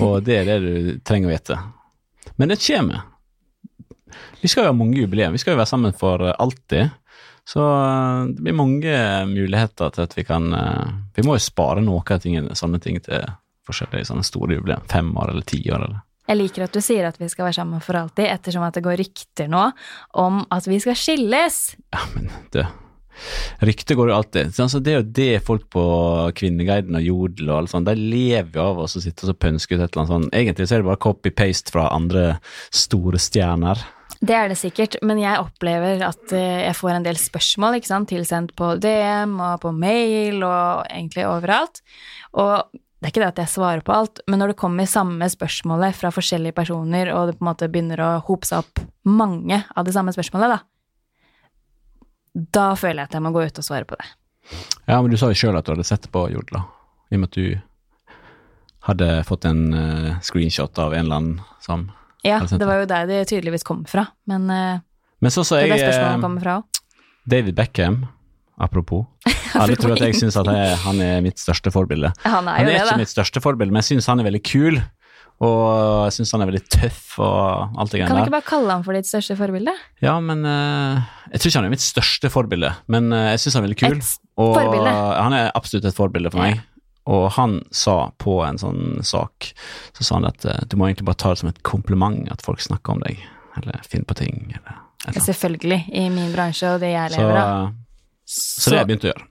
og 0.05 0.19
det 0.27 0.35
er 0.37 0.49
det 0.51 0.57
du 0.61 0.99
trenger 1.07 1.31
å 1.31 1.33
vite. 1.33 1.55
Men 2.37 2.51
det 2.51 2.59
kommer. 2.61 3.07
Vi 4.41 4.49
skal 4.51 4.65
jo 4.65 4.73
ha 4.73 4.77
mange 4.77 4.99
jubileer. 5.01 5.33
Vi 5.33 5.41
skal 5.41 5.55
jo 5.55 5.61
være 5.61 5.71
sammen 5.71 5.95
for 5.97 6.23
eh, 6.25 6.35
alltid. 6.41 6.93
Så 7.47 7.63
eh, 7.63 8.27
det 8.31 8.45
blir 8.45 8.57
mange 8.57 8.97
muligheter 9.29 9.93
til 9.95 10.05
at 10.05 10.17
vi 10.17 10.25
kan 10.27 10.51
eh, 10.53 10.93
Vi 11.17 11.25
må 11.27 11.37
jo 11.37 11.43
spare 11.43 11.83
noe 11.85 12.03
av 12.05 12.21
tingene, 12.23 12.57
sånne 12.57 12.81
ting 12.83 13.01
til 13.03 13.25
forskjellige 13.67 14.11
sånne 14.11 14.27
store 14.27 14.59
jubileer. 14.59 14.85
Fem 14.91 15.11
år 15.17 15.33
eller 15.33 15.47
ti 15.47 15.63
år 15.69 15.87
eller 15.87 15.99
Jeg 16.29 16.39
liker 16.39 16.67
at 16.67 16.75
du 16.75 16.81
sier 16.83 17.07
at 17.09 17.17
vi 17.19 17.29
skal 17.31 17.49
være 17.49 17.59
sammen 17.59 17.83
for 17.83 17.97
alltid, 17.99 18.29
ettersom 18.29 18.63
at 18.67 18.77
det 18.77 18.85
går 18.85 19.01
rykter 19.01 19.49
nå 19.51 19.65
om 20.21 20.45
at 20.53 20.69
vi 20.69 20.79
skal 20.79 20.97
skilles. 20.97 21.63
Ja, 21.91 22.05
men 22.15 22.31
det 22.55 22.69
Ryktet 23.61 23.97
går 23.97 24.09
jo 24.09 24.15
alltid. 24.15 24.53
Så 24.55 24.65
altså, 24.65 24.79
det 24.81 24.93
er 24.93 25.01
jo 25.01 25.13
det 25.19 25.45
folk 25.45 25.67
på 25.73 25.83
Kvinneguiden 26.37 26.97
og 26.97 27.05
Jodel 27.05 27.51
og 27.51 27.57
alt 27.59 27.73
sånt, 27.73 27.89
de 27.89 27.95
lever 28.15 28.57
jo 28.57 28.63
av 28.65 28.81
å 28.81 28.87
sitte 28.89 29.29
og 29.29 29.39
pønske 29.41 29.75
ut 29.75 29.81
et 29.81 29.89
eller 29.89 30.03
annet 30.03 30.13
sånt. 30.13 30.31
Egentlig 30.33 30.67
så 30.67 30.77
er 30.77 30.83
det 30.83 30.89
bare 30.89 31.03
copy-paste 31.05 31.73
fra 31.75 31.89
andre 31.93 32.25
store 32.73 33.21
stjerner. 33.21 33.83
Det 34.21 34.35
er 34.37 34.51
det 34.51 34.59
sikkert, 34.59 34.99
men 35.01 35.17
jeg 35.17 35.41
opplever 35.41 36.03
at 36.05 36.33
eh, 36.37 36.67
jeg 36.67 36.77
får 36.77 36.93
en 36.93 37.05
del 37.07 37.17
spørsmål 37.17 37.79
ikke 37.79 37.89
sant, 37.89 38.09
tilsendt 38.11 38.53
på 38.57 38.75
DM 38.77 39.33
og 39.41 39.63
på 39.63 39.71
mail 39.73 40.43
og 40.45 40.83
egentlig 40.91 41.25
overalt. 41.25 41.81
Og 42.37 42.69
det 43.01 43.07
er 43.07 43.13
ikke 43.15 43.23
det 43.23 43.31
at 43.31 43.41
jeg 43.41 43.53
svarer 43.55 43.81
på 43.81 43.95
alt, 43.95 44.21
men 44.29 44.37
når 44.37 44.53
det 44.53 44.59
kommer 44.61 44.85
samme 44.85 45.25
spørsmålet 45.25 45.97
fra 45.97 46.11
forskjellige 46.13 46.53
personer, 46.53 47.09
og 47.15 47.31
det 47.31 47.39
på 47.39 47.41
en 47.41 47.49
måte 47.49 47.69
begynner 47.73 48.03
å 48.05 48.09
hope 48.27 48.45
seg 48.45 48.61
opp 48.61 48.83
mange 49.09 49.63
av 49.73 49.87
det 49.87 49.95
samme 49.95 50.13
spørsmålet, 50.13 50.53
da, 50.53 50.59
da 52.61 52.67
føler 52.77 53.01
jeg 53.01 53.09
at 53.09 53.17
jeg 53.17 53.25
må 53.25 53.31
gå 53.33 53.41
ut 53.41 53.63
og 53.63 53.65
svare 53.65 53.89
på 53.89 53.97
det. 53.97 54.05
Ja, 54.85 54.99
men 55.01 55.09
du 55.09 55.17
sa 55.17 55.31
jo 55.31 55.39
sjøl 55.41 55.57
at 55.57 55.65
du 55.65 55.73
hadde 55.73 55.87
sett 55.87 56.05
på 56.13 56.27
Jodla. 56.29 56.61
I 57.09 57.17
og 57.17 57.23
med 57.23 57.31
at 57.31 57.41
du 57.41 57.57
hadde 58.85 59.09
fått 59.25 59.49
en 59.49 59.65
eh, 59.73 60.21
screenshot 60.21 60.77
av 60.81 60.93
en 60.93 61.07
eller 61.07 61.23
annen 61.23 61.41
som 61.65 61.89
Ja, 62.25 62.39
det 62.45 62.67
var 62.67 62.83
jo 62.83 62.87
der 62.89 63.09
det 63.09 63.21
tydeligvis 63.31 63.65
kom 63.65 63.83
fra, 63.89 64.07
men 64.29 64.49
eh, 64.53 64.81
Men 65.21 65.33
så 65.33 65.43
så 65.45 65.57
det 65.57 65.67
er 65.67 65.73
det 65.73 65.77
der 65.79 65.91
spørsmålet 65.91 66.17
eh, 66.17 66.21
kommer 66.25 66.45
fra 66.45 66.57
òg. 66.59 66.81
David 67.29 67.55
Beckham, 67.57 67.99
apropos. 68.57 69.05
Alle 69.61 69.75
tror 69.77 69.93
at 69.93 70.05
jeg 70.05 70.17
syns 70.17 70.37
jeg, 70.37 70.77
han 70.85 71.01
er 71.01 71.21
mitt 71.25 71.41
største 71.41 71.73
forbilde. 71.73 72.13
Han 72.25 72.47
er 72.47 72.61
Han 72.61 72.65
er 72.65 72.69
det, 72.69 72.79
ikke 72.79 72.89
da. 72.93 72.97
mitt 73.01 73.13
største 73.13 73.43
forbilde, 73.43 73.73
men 73.73 73.83
jeg 73.83 73.93
syns 73.93 74.09
han 74.09 74.21
er 74.21 74.29
veldig 74.29 74.43
kul. 74.47 74.81
Og 75.41 75.61
jeg 76.05 76.13
syns 76.19 76.31
han 76.35 76.43
er 76.43 76.49
veldig 76.51 76.67
tøff 76.69 77.15
og 77.17 77.79
alt 77.81 77.93
det 77.93 78.03
Kan 78.03 78.13
du 78.13 78.21
ikke 78.21 78.35
bare 78.35 78.45
kalle 78.45 78.75
han 78.75 78.83
for 78.85 78.93
ditt 78.93 79.07
største 79.09 79.33
forbilde? 79.39 79.73
Ja, 80.03 80.19
men 80.21 80.45
uh, 80.45 81.01
Jeg 81.31 81.41
tror 81.41 81.49
ikke 81.49 81.57
han 81.57 81.69
er 81.69 81.73
mitt 81.73 81.85
største 81.85 82.29
forbilde, 82.29 82.69
men 82.93 83.09
uh, 83.09 83.31
jeg 83.33 83.41
syns 83.41 83.57
han 83.57 83.63
er 83.63 83.71
veldig 83.71 83.79
kul. 83.81 83.95
Et 83.97 84.11
og 84.41 84.53
forbilde. 84.59 84.91
han 84.93 85.37
er 85.37 85.49
absolutt 85.57 85.87
et 85.89 85.97
forbilde 85.97 86.31
for 86.33 86.43
meg. 86.43 86.61
Og 87.09 87.31
han 87.33 87.59
sa 87.73 88.11
på 88.21 88.35
en 88.45 88.59
sånn 88.61 88.99
sak 89.01 89.47
Så 89.97 90.03
sa 90.05 90.19
han 90.19 90.27
at 90.29 90.45
eh, 90.45 90.59
du 90.69 90.75
må 90.77 90.85
egentlig 90.85 91.07
bare 91.07 91.17
ta 91.17 91.31
det 91.33 91.41
som 91.41 91.49
et 91.49 91.63
kompliment 91.65 92.29
at 92.29 92.43
folk 92.45 92.61
snakker 92.61 92.93
om 92.93 93.01
deg, 93.01 93.17
eller 93.57 93.81
finner 93.89 94.05
på 94.05 94.19
ting, 94.21 94.43
eller 94.53 94.77
eller. 95.07 95.21
Selvfølgelig, 95.25 95.89
i 95.93 96.09
min 96.13 96.33
bransje 96.33 96.75
og 96.75 96.81
det 96.83 96.91
jeg 96.93 97.13
lever 97.15 97.37
av. 97.41 97.71
så 98.29 98.69
det 98.69 98.75
har 98.75 98.83
jeg 98.83 98.89
begynt 98.91 99.05
å 99.07 99.09
gjøre. 99.11 99.27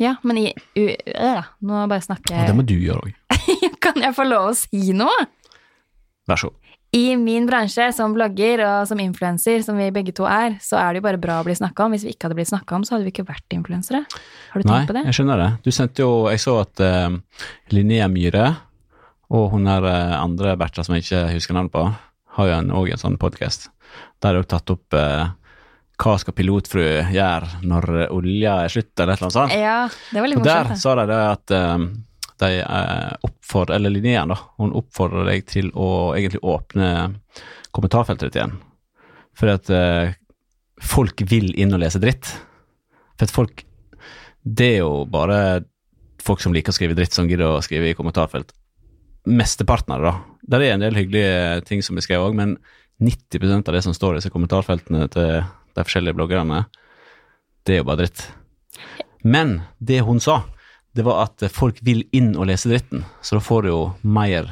Ja, 0.00 0.14
men 0.24 0.38
i 0.40 0.46
øh, 0.80 1.48
Nå 1.68 1.82
bare 1.92 2.00
snakker 2.00 2.38
jeg 2.38 2.48
det 2.48 2.56
må 2.56 2.64
du 2.64 2.78
gjøre 2.80 3.10
òg. 3.10 3.40
Kan 3.84 4.00
jeg 4.00 4.16
få 4.16 4.24
lov 4.24 4.48
å 4.48 4.56
si 4.56 4.94
noe? 4.96 5.26
Vær 6.28 6.40
så 6.40 6.48
god. 6.48 6.59
I 6.96 7.16
min 7.16 7.44
bransje, 7.46 7.92
som 7.94 8.14
blogger 8.16 8.64
og 8.66 8.88
som 8.90 8.98
influenser, 8.98 9.60
som 9.62 9.76
vi 9.78 9.92
begge 9.94 10.14
to 10.16 10.24
er, 10.26 10.56
så 10.64 10.80
er 10.80 10.90
det 10.90 11.00
jo 11.00 11.06
bare 11.06 11.20
bra 11.22 11.36
å 11.38 11.44
bli 11.46 11.54
snakka 11.54 11.86
om. 11.86 11.94
Hvis 11.94 12.08
vi 12.08 12.14
ikke 12.16 12.26
hadde 12.26 12.38
blitt 12.40 12.50
snakka 12.50 12.80
om, 12.80 12.86
så 12.86 12.96
hadde 12.96 13.06
vi 13.06 13.12
ikke 13.14 13.28
vært 13.28 13.54
influensere. 13.54 14.02
Har 14.50 14.58
du 14.58 14.66
Nei, 14.66 14.80
tenkt 14.80 14.90
på 14.90 14.96
det? 14.96 15.04
Nei, 15.04 15.12
jeg 15.12 15.20
skjønner 15.20 15.42
det. 15.44 15.50
Du 15.62 15.70
sendte 15.74 16.02
jo 16.02 16.10
Jeg 16.32 16.42
så 16.42 16.56
at 16.64 16.82
uh, 16.82 17.46
Linnea 17.70 18.10
Myhre 18.10 18.48
og 19.30 19.52
hun 19.52 19.68
der 19.70 19.86
uh, 19.86 20.16
andre 20.18 20.56
Bertha 20.58 20.82
som 20.82 20.96
jeg 20.96 21.06
ikke 21.06 21.26
husker 21.36 21.54
navnet 21.54 21.76
på, 21.76 21.84
har 22.38 22.50
jo 22.50 22.56
en, 22.58 22.72
også 22.74 22.96
en 22.96 23.04
sånn 23.04 23.20
podkast. 23.22 23.70
Der 24.18 24.34
har 24.34 24.42
de 24.42 24.50
tatt 24.50 24.74
opp 24.74 24.98
uh, 24.98 25.30
hva 26.00 26.16
skal 26.20 26.36
pilotfru 26.36 26.84
gjøre 27.12 27.60
når 27.68 27.88
eh, 28.04 28.12
olja 28.14 28.54
er 28.64 28.72
slutt, 28.72 28.92
eller 28.96 29.14
et 29.14 29.20
eller 29.20 29.26
annet 29.26 29.36
sånt. 29.36 29.56
Ja, 29.56 29.78
det 29.88 30.22
var 30.22 30.30
litt 30.32 30.40
morsomt. 30.40 30.70
Og 30.70 30.70
der 30.70 30.80
sa 30.80 30.94
de 30.96 31.04
det 31.10 31.18
at 31.26 31.54
eh, 31.56 31.74
de 32.42 32.60
eh, 32.60 33.12
oppfordrer, 33.26 33.76
eller 33.76 33.92
Linnea 33.94 34.24
da, 34.30 34.36
hun 34.60 34.74
oppfordrer 34.76 35.28
deg 35.28 35.46
til 35.50 35.70
å 35.74 36.12
egentlig 36.16 36.42
åpne 36.42 36.90
kommentarfeltet 37.74 38.28
ditt 38.28 38.40
igjen. 38.40 38.56
For 39.38 39.52
at 39.52 39.70
eh, 39.72 40.14
folk 40.80 41.22
vil 41.30 41.52
inn 41.60 41.74
og 41.76 41.82
lese 41.82 42.00
dritt. 42.02 42.32
For 43.18 43.28
at 43.28 43.34
folk 43.34 43.66
Det 44.40 44.66
er 44.66 44.78
jo 44.80 45.04
bare 45.04 45.62
folk 46.24 46.40
som 46.40 46.54
liker 46.56 46.72
å 46.72 46.76
skrive 46.76 46.96
dritt, 46.96 47.12
som 47.12 47.28
gidder 47.28 47.58
å 47.58 47.64
skrive 47.64 47.90
i 47.90 47.96
kommentarfelt. 47.96 48.54
Mesteparten 49.28 49.92
av 49.92 50.00
det, 50.00 50.10
da. 50.10 50.38
Der 50.54 50.64
er 50.64 50.74
en 50.74 50.84
del 50.84 50.96
hyggelige 50.96 51.64
ting 51.68 51.84
som 51.84 51.96
blir 51.96 52.04
skrevet 52.04 52.30
òg, 52.30 52.36
men 52.36 52.54
90% 53.04 53.68
av 53.68 53.76
det 53.76 53.82
som 53.84 53.96
står 53.96 54.16
i 54.16 54.20
disse 54.20 54.32
kommentarfeltene 54.32 55.08
til 55.12 55.42
de 55.76 55.84
forskjellige 55.84 56.16
bloggerne, 56.16 56.64
det 57.64 57.76
er 57.76 57.82
jo 57.82 57.88
bare 57.88 58.02
dritt. 58.02 58.24
Men 59.24 59.60
det 59.78 60.00
hun 60.08 60.20
sa, 60.24 60.40
det 60.96 61.04
var 61.06 61.22
at 61.28 61.44
folk 61.54 61.78
vil 61.86 62.02
inn 62.16 62.32
og 62.36 62.48
lese 62.50 62.68
dritten, 62.70 63.04
så 63.22 63.36
da 63.38 63.44
får 63.44 63.62
du 63.62 63.68
jo 63.70 63.82
mer 64.02 64.48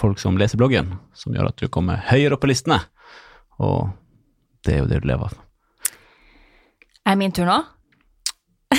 folk 0.00 0.18
som 0.22 0.38
leser 0.40 0.56
bloggen, 0.60 0.94
som 1.12 1.34
gjør 1.36 1.50
at 1.50 1.60
du 1.60 1.68
kommer 1.68 2.00
høyere 2.08 2.34
opp 2.38 2.40
på 2.44 2.48
listene. 2.48 2.78
Og 3.60 3.90
det 4.64 4.74
er 4.74 4.78
jo 4.82 4.88
det 4.88 5.02
du 5.02 5.08
lever 5.10 5.28
av. 5.28 5.36
Er 7.10 7.18
min 7.20 7.32
tur 7.36 7.44
nå? 7.48 7.58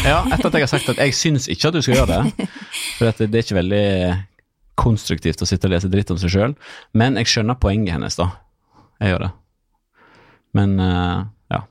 Ja, 0.02 0.22
etter 0.32 0.48
at 0.50 0.56
jeg 0.58 0.64
har 0.66 0.72
sagt 0.72 0.90
at 0.94 1.02
jeg 1.04 1.14
syns 1.14 1.46
ikke 1.52 1.70
at 1.70 1.76
du 1.78 1.82
skal 1.86 2.00
gjøre 2.00 2.16
det, 2.24 2.48
for 2.98 3.12
det 3.12 3.28
er 3.30 3.44
ikke 3.44 3.58
veldig 3.60 3.86
konstruktivt 4.82 5.44
å 5.44 5.48
sitte 5.50 5.68
og 5.70 5.76
lese 5.76 5.90
dritt 5.92 6.10
om 6.14 6.18
seg 6.18 6.32
sjøl, 6.34 6.54
men 6.98 7.20
jeg 7.20 7.30
skjønner 7.30 7.60
poenget 7.62 7.94
hennes, 7.98 8.16
da. 8.18 8.30
Jeg 9.04 9.14
gjør 9.14 9.26
det. 9.28 9.32
Men 10.58 10.80
eh, 10.82 11.20
ja, 11.54 11.62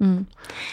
Mm. 0.00 0.22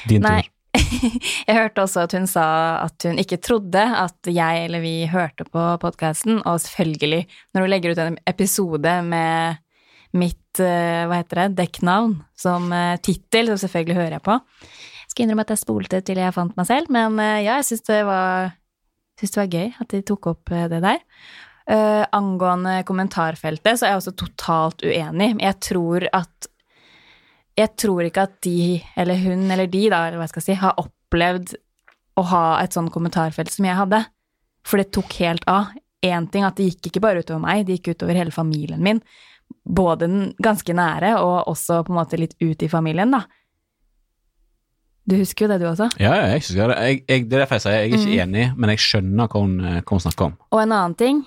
din 0.08 0.22
Nei. 0.24 0.38
tur. 0.46 0.51
Jeg 1.48 1.55
hørte 1.55 1.84
også 1.84 2.05
at 2.05 2.15
hun 2.17 2.27
sa 2.29 2.48
at 2.84 3.05
hun 3.07 3.19
ikke 3.22 3.39
trodde 3.43 3.81
at 3.81 4.29
jeg 4.29 4.65
eller 4.65 4.84
vi 4.84 5.07
hørte 5.12 5.46
på 5.48 5.63
podkasten, 5.81 6.41
og 6.46 6.60
selvfølgelig, 6.63 7.24
når 7.55 7.65
hun 7.65 7.72
legger 7.72 7.93
ut 7.93 8.03
en 8.03 8.19
episode 8.29 8.93
med 9.07 9.63
mitt, 10.17 10.60
eh, 10.63 11.05
hva 11.07 11.22
heter 11.22 11.43
det, 11.43 11.57
dekknavn 11.62 12.15
som 12.38 12.69
uh, 12.72 12.96
tittel, 13.03 13.51
så 13.51 13.65
selvfølgelig 13.65 13.98
hører 14.00 14.15
jeg 14.17 14.25
på. 14.27 14.38
Jeg 14.38 15.12
Skal 15.13 15.25
innrømme 15.25 15.48
at 15.48 15.53
jeg 15.53 15.63
spolte 15.63 16.01
til 16.05 16.22
jeg 16.22 16.36
fant 16.36 16.55
meg 16.60 16.69
selv, 16.69 16.91
men 16.93 17.19
eh, 17.24 17.43
ja, 17.46 17.60
jeg 17.60 17.67
syns 17.72 17.86
det 17.89 18.00
det 19.17 19.34
var 19.34 19.50
gøy 19.50 19.72
at 19.81 19.89
de 19.91 20.01
tok 20.05 20.29
opp 20.34 20.51
eh, 20.53 20.67
det 20.72 20.81
der. 20.84 21.01
Uh, 21.67 22.05
angående 22.15 22.77
kommentarfeltet, 22.88 23.75
så 23.75 23.86
er 23.86 23.89
jeg 23.91 24.00
også 24.00 24.13
totalt 24.15 24.86
uenig. 24.88 25.34
Jeg 25.41 25.57
tror 25.65 26.05
at 26.15 26.48
Jeg 27.57 27.71
tror 27.79 28.05
ikke 28.05 28.27
at 28.27 28.35
de, 28.45 28.81
eller 29.01 29.17
hun 29.23 29.47
eller 29.51 29.67
de, 29.71 29.85
da, 29.89 30.03
eller 30.07 30.19
hva 30.19 30.27
jeg 30.27 30.33
skal 30.35 30.45
si, 30.45 30.57
har 30.61 30.75
opplevd 30.77 31.55
å 32.17 32.23
ha 32.31 32.43
et 32.61 32.73
sånn 32.77 32.89
kommentarfelt 32.93 33.49
som 33.53 33.65
jeg 33.65 33.77
hadde. 33.79 34.03
For 34.67 34.77
det 34.81 34.91
tok 34.93 35.13
helt 35.23 35.45
av. 35.49 35.71
Én 36.05 36.27
ting 36.29 36.45
at 36.45 36.57
det 36.59 36.67
gikk 36.69 36.91
ikke 36.91 37.01
bare 37.01 37.23
utover 37.25 37.41
meg, 37.41 37.65
det 37.65 37.79
gikk 37.79 37.95
utover 37.95 38.17
hele 38.19 38.33
familien 38.35 38.81
min. 38.85 39.01
Både 39.65 40.05
den 40.05 40.21
ganske 40.43 40.73
nære, 40.77 41.15
og 41.23 41.47
også 41.49 41.81
på 41.87 41.93
en 41.93 41.97
måte 42.01 42.19
litt 42.19 42.35
ut 42.43 42.61
i 42.61 42.69
familien, 42.69 43.11
da. 43.15 43.23
Du 45.07 45.15
husker 45.15 45.45
jo 45.45 45.51
det, 45.53 45.61
du 45.63 45.67
også. 45.69 45.87
Ja, 46.03 46.11
ja, 46.19 46.25
jeg 46.33 46.41
husker 46.43 46.67
det. 46.73 46.77
Jeg, 46.83 47.01
jeg, 47.07 47.25
det 47.31 47.37
er 47.37 47.43
derfor 47.45 47.55
jeg 47.57 47.63
sier 47.63 47.75
jeg 47.77 47.83
er 47.85 47.93
ikke 47.95 48.07
Mm. 48.07 48.21
enig, 48.27 48.45
men 48.59 48.69
jeg 48.73 48.81
skjønner 48.83 49.27
hva 49.31 49.41
hun, 49.41 49.53
eh, 49.63 49.77
hva 49.81 49.95
hun 49.95 50.03
snakker 50.03 50.25
om. 50.25 50.33
Og 50.51 50.61
en 50.61 50.71
annen 50.75 50.95
ting, 50.99 51.21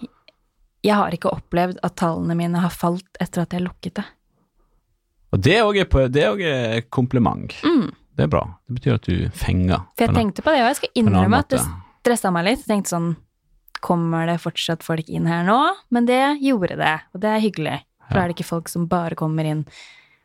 jeg 0.85 0.95
har 1.01 1.11
ikke 1.17 1.33
opplevd 1.33 1.79
at 1.83 1.97
tallene 1.97 2.37
mine 2.37 2.61
har 2.61 2.71
falt 2.75 3.09
etter 3.21 3.43
at 3.47 3.57
jeg 3.57 3.65
lukket 3.65 3.95
det. 4.03 4.05
Og 5.31 5.43
det 5.45 5.57
er 5.57 5.67
også 5.67 6.01
er 6.11 6.79
et 6.81 6.91
kompliment. 6.91 7.55
Mm. 7.63 7.91
Det 8.17 8.27
er 8.27 8.31
bra. 8.33 8.43
Det 8.67 8.79
betyr 8.81 8.97
at 8.99 9.07
du 9.07 9.29
fenger. 9.33 9.85
For 9.97 10.09
jeg 10.09 10.17
tenkte 10.19 10.45
på 10.45 10.53
det, 10.53 10.63
og 10.65 10.71
jeg 10.73 10.79
skal 10.81 11.03
innrømme 11.03 11.43
at 11.45 11.53
det 11.55 11.61
stressa 12.03 12.33
meg 12.35 12.49
litt. 12.49 12.65
Jeg 12.65 12.73
tenkte 12.73 12.95
sånn, 12.95 13.11
kommer 13.81 14.27
det 14.29 14.41
fortsatt 14.43 14.85
folk 14.85 15.09
inn 15.09 15.29
her 15.31 15.47
nå? 15.47 15.59
Men 15.95 16.09
det 16.09 16.21
gjorde 16.43 16.77
det, 16.81 16.97
og 17.15 17.23
det 17.23 17.31
er 17.33 17.45
hyggelig. 17.45 17.79
For 18.09 18.19
da 18.19 18.23
er 18.25 18.31
det 18.33 18.39
ikke 18.39 18.51
folk 18.51 18.71
som 18.73 18.89
bare 18.91 19.17
kommer 19.19 19.47
inn 19.47 19.63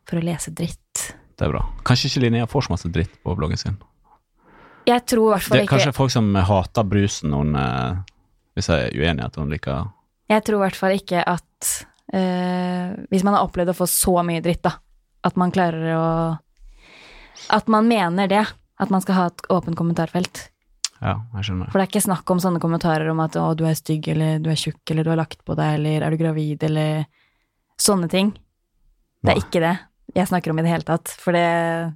for 0.10 0.20
å 0.20 0.26
lese 0.26 0.54
dritt. 0.56 1.12
Det 1.36 1.46
er 1.46 1.52
bra. 1.52 1.62
Kanskje 1.86 2.10
ikke 2.10 2.26
Linnea 2.26 2.48
får 2.50 2.66
så 2.68 2.74
masse 2.74 2.92
dritt 2.94 3.16
på 3.24 3.36
bloggen 3.38 3.60
sin. 3.60 3.78
Jeg 4.86 5.02
tror 5.10 5.30
i 5.30 5.34
hvert 5.34 5.44
Det 5.44 5.50
fall 5.50 5.58
er 5.58 5.66
ikke 5.66 5.74
kanskje 5.78 5.96
folk 5.98 6.14
som 6.14 6.28
hater 6.48 6.86
brusen 6.86 7.34
hun 7.34 7.56
eh, 7.58 8.02
Hvis 8.54 8.68
jeg 8.70 8.84
er 8.92 9.00
uenig 9.00 9.24
i 9.24 9.26
at 9.26 9.40
hun 9.42 9.50
liker 9.50 9.88
Jeg 10.30 10.44
tror 10.46 10.60
i 10.60 10.62
hvert 10.62 10.78
fall 10.78 10.94
ikke 10.94 11.24
at 11.26 11.70
eh, 12.14 12.92
Hvis 13.10 13.26
man 13.26 13.34
har 13.34 13.48
opplevd 13.48 13.74
å 13.74 13.78
få 13.80 13.88
så 13.90 14.14
mye 14.28 14.44
dritt, 14.46 14.62
da, 14.62 14.76
at 15.26 15.36
man 15.40 15.52
klarer 15.56 15.96
å 15.98 16.06
At 17.52 17.68
man 17.68 17.88
mener 17.90 18.30
det. 18.32 18.46
At 18.80 18.90
man 18.92 19.02
skal 19.04 19.16
ha 19.18 19.26
et 19.32 19.42
åpent 19.52 19.76
kommentarfelt. 19.78 20.50
Ja, 21.02 21.18
jeg 21.36 21.44
skjønner. 21.48 21.68
For 21.72 21.80
det 21.80 21.86
er 21.86 21.92
ikke 21.92 22.06
snakk 22.08 22.32
om 22.32 22.40
sånne 22.40 22.60
kommentarer 22.64 23.10
om 23.12 23.20
at 23.20 23.36
'å, 23.36 23.56
du 23.56 23.66
er 23.68 23.76
stygg', 23.76 24.08
eller 24.14 24.40
'du 24.40 24.50
er 24.50 24.56
tjukk', 24.56 24.92
eller 24.92 25.04
'du 25.04 25.10
har 25.12 25.18
lagt 25.20 25.44
på 25.46 25.56
deg', 25.56 25.76
eller 25.76 26.02
'er 26.06 26.10
du 26.12 26.18
gravid', 26.18 26.64
eller 26.64 27.06
sånne 27.78 28.10
ting. 28.10 28.32
Det 29.24 29.32
er 29.32 29.36
Nei. 29.36 29.44
ikke 29.44 29.60
det 29.60 29.76
jeg 30.16 30.28
snakker 30.28 30.52
om 30.52 30.60
i 30.60 30.62
det 30.64 30.72
hele 30.72 30.84
tatt, 30.88 31.08
for 31.10 31.32
det, 31.36 31.96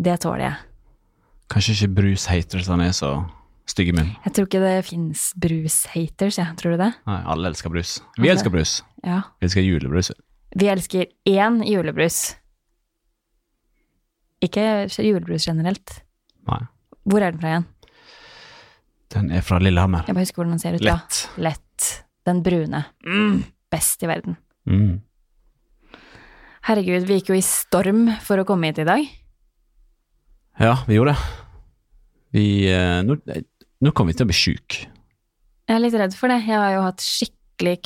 det 0.00 0.20
tåler 0.20 0.40
jeg. 0.50 0.56
Kanskje 1.48 1.74
ikke 1.76 1.94
brushatersene 1.94 2.88
er 2.88 2.92
så 2.96 3.10
stygge 3.66 3.94
min. 3.94 4.16
Jeg 4.24 4.32
tror 4.34 4.46
ikke 4.46 4.62
det 4.62 4.84
fins 4.84 5.32
brus-haters, 5.38 6.38
jeg. 6.38 6.56
Tror 6.58 6.74
du 6.74 6.78
det? 6.82 6.92
Nei, 7.06 7.22
alle 7.24 7.48
elsker 7.52 7.70
brus. 7.70 8.00
Vi 8.18 8.26
Alle. 8.28 8.32
elsker 8.38 8.50
brus. 8.50 8.82
Ja. 9.04 9.22
Vi 9.40 9.46
elsker 9.46 9.62
julebrus. 9.62 10.10
Vi 10.56 10.66
elsker 10.66 11.06
én 11.26 11.62
julebrus. 11.66 12.34
Ikke 14.46 14.66
julebrus 15.02 15.46
generelt. 15.48 16.00
Nei. 16.46 16.62
Hvor 17.06 17.22
er 17.22 17.34
den 17.34 17.42
fra 17.42 17.52
igjen? 17.54 17.66
Den 19.14 19.30
er 19.34 19.44
fra 19.46 19.60
Lillehammer. 19.62 20.06
Jeg 20.08 20.16
bare 20.16 20.26
husker 20.26 20.42
hvordan 20.42 20.56
den 20.56 20.62
ser 20.62 20.78
ut. 20.78 20.84
Lett. 20.86 21.20
Ja. 21.36 21.42
Lett. 21.48 21.90
Den 22.26 22.42
brune. 22.42 22.82
Mm, 23.06 23.44
best 23.70 24.02
i 24.02 24.10
verden. 24.10 24.38
Mm. 24.66 24.96
Herregud, 26.66 27.06
vi 27.06 27.20
gikk 27.20 27.30
jo 27.30 27.38
i 27.38 27.44
storm 27.46 28.08
for 28.26 28.42
å 28.42 28.46
komme 28.48 28.72
hit 28.72 28.80
i 28.82 28.88
dag. 28.88 29.04
Ja, 30.58 30.72
vi 30.88 30.96
gjorde 30.96 31.14
det. 31.14 31.34
Vi 32.34 32.46
eh, 32.72 33.02
Nå, 33.06 33.18
nå 33.84 33.92
kommer 33.94 34.10
vi 34.10 34.18
til 34.18 34.26
å 34.26 34.30
bli 34.32 34.38
sjuke. 34.38 34.88
Jeg 35.66 35.74
er 35.76 35.82
litt 35.82 35.94
redd 35.98 36.16
for 36.18 36.32
det. 36.32 36.40
Jeg 36.46 36.58
har 36.58 36.74
jo 36.74 36.82
hatt 36.88 37.04
skikkelig 37.04 37.76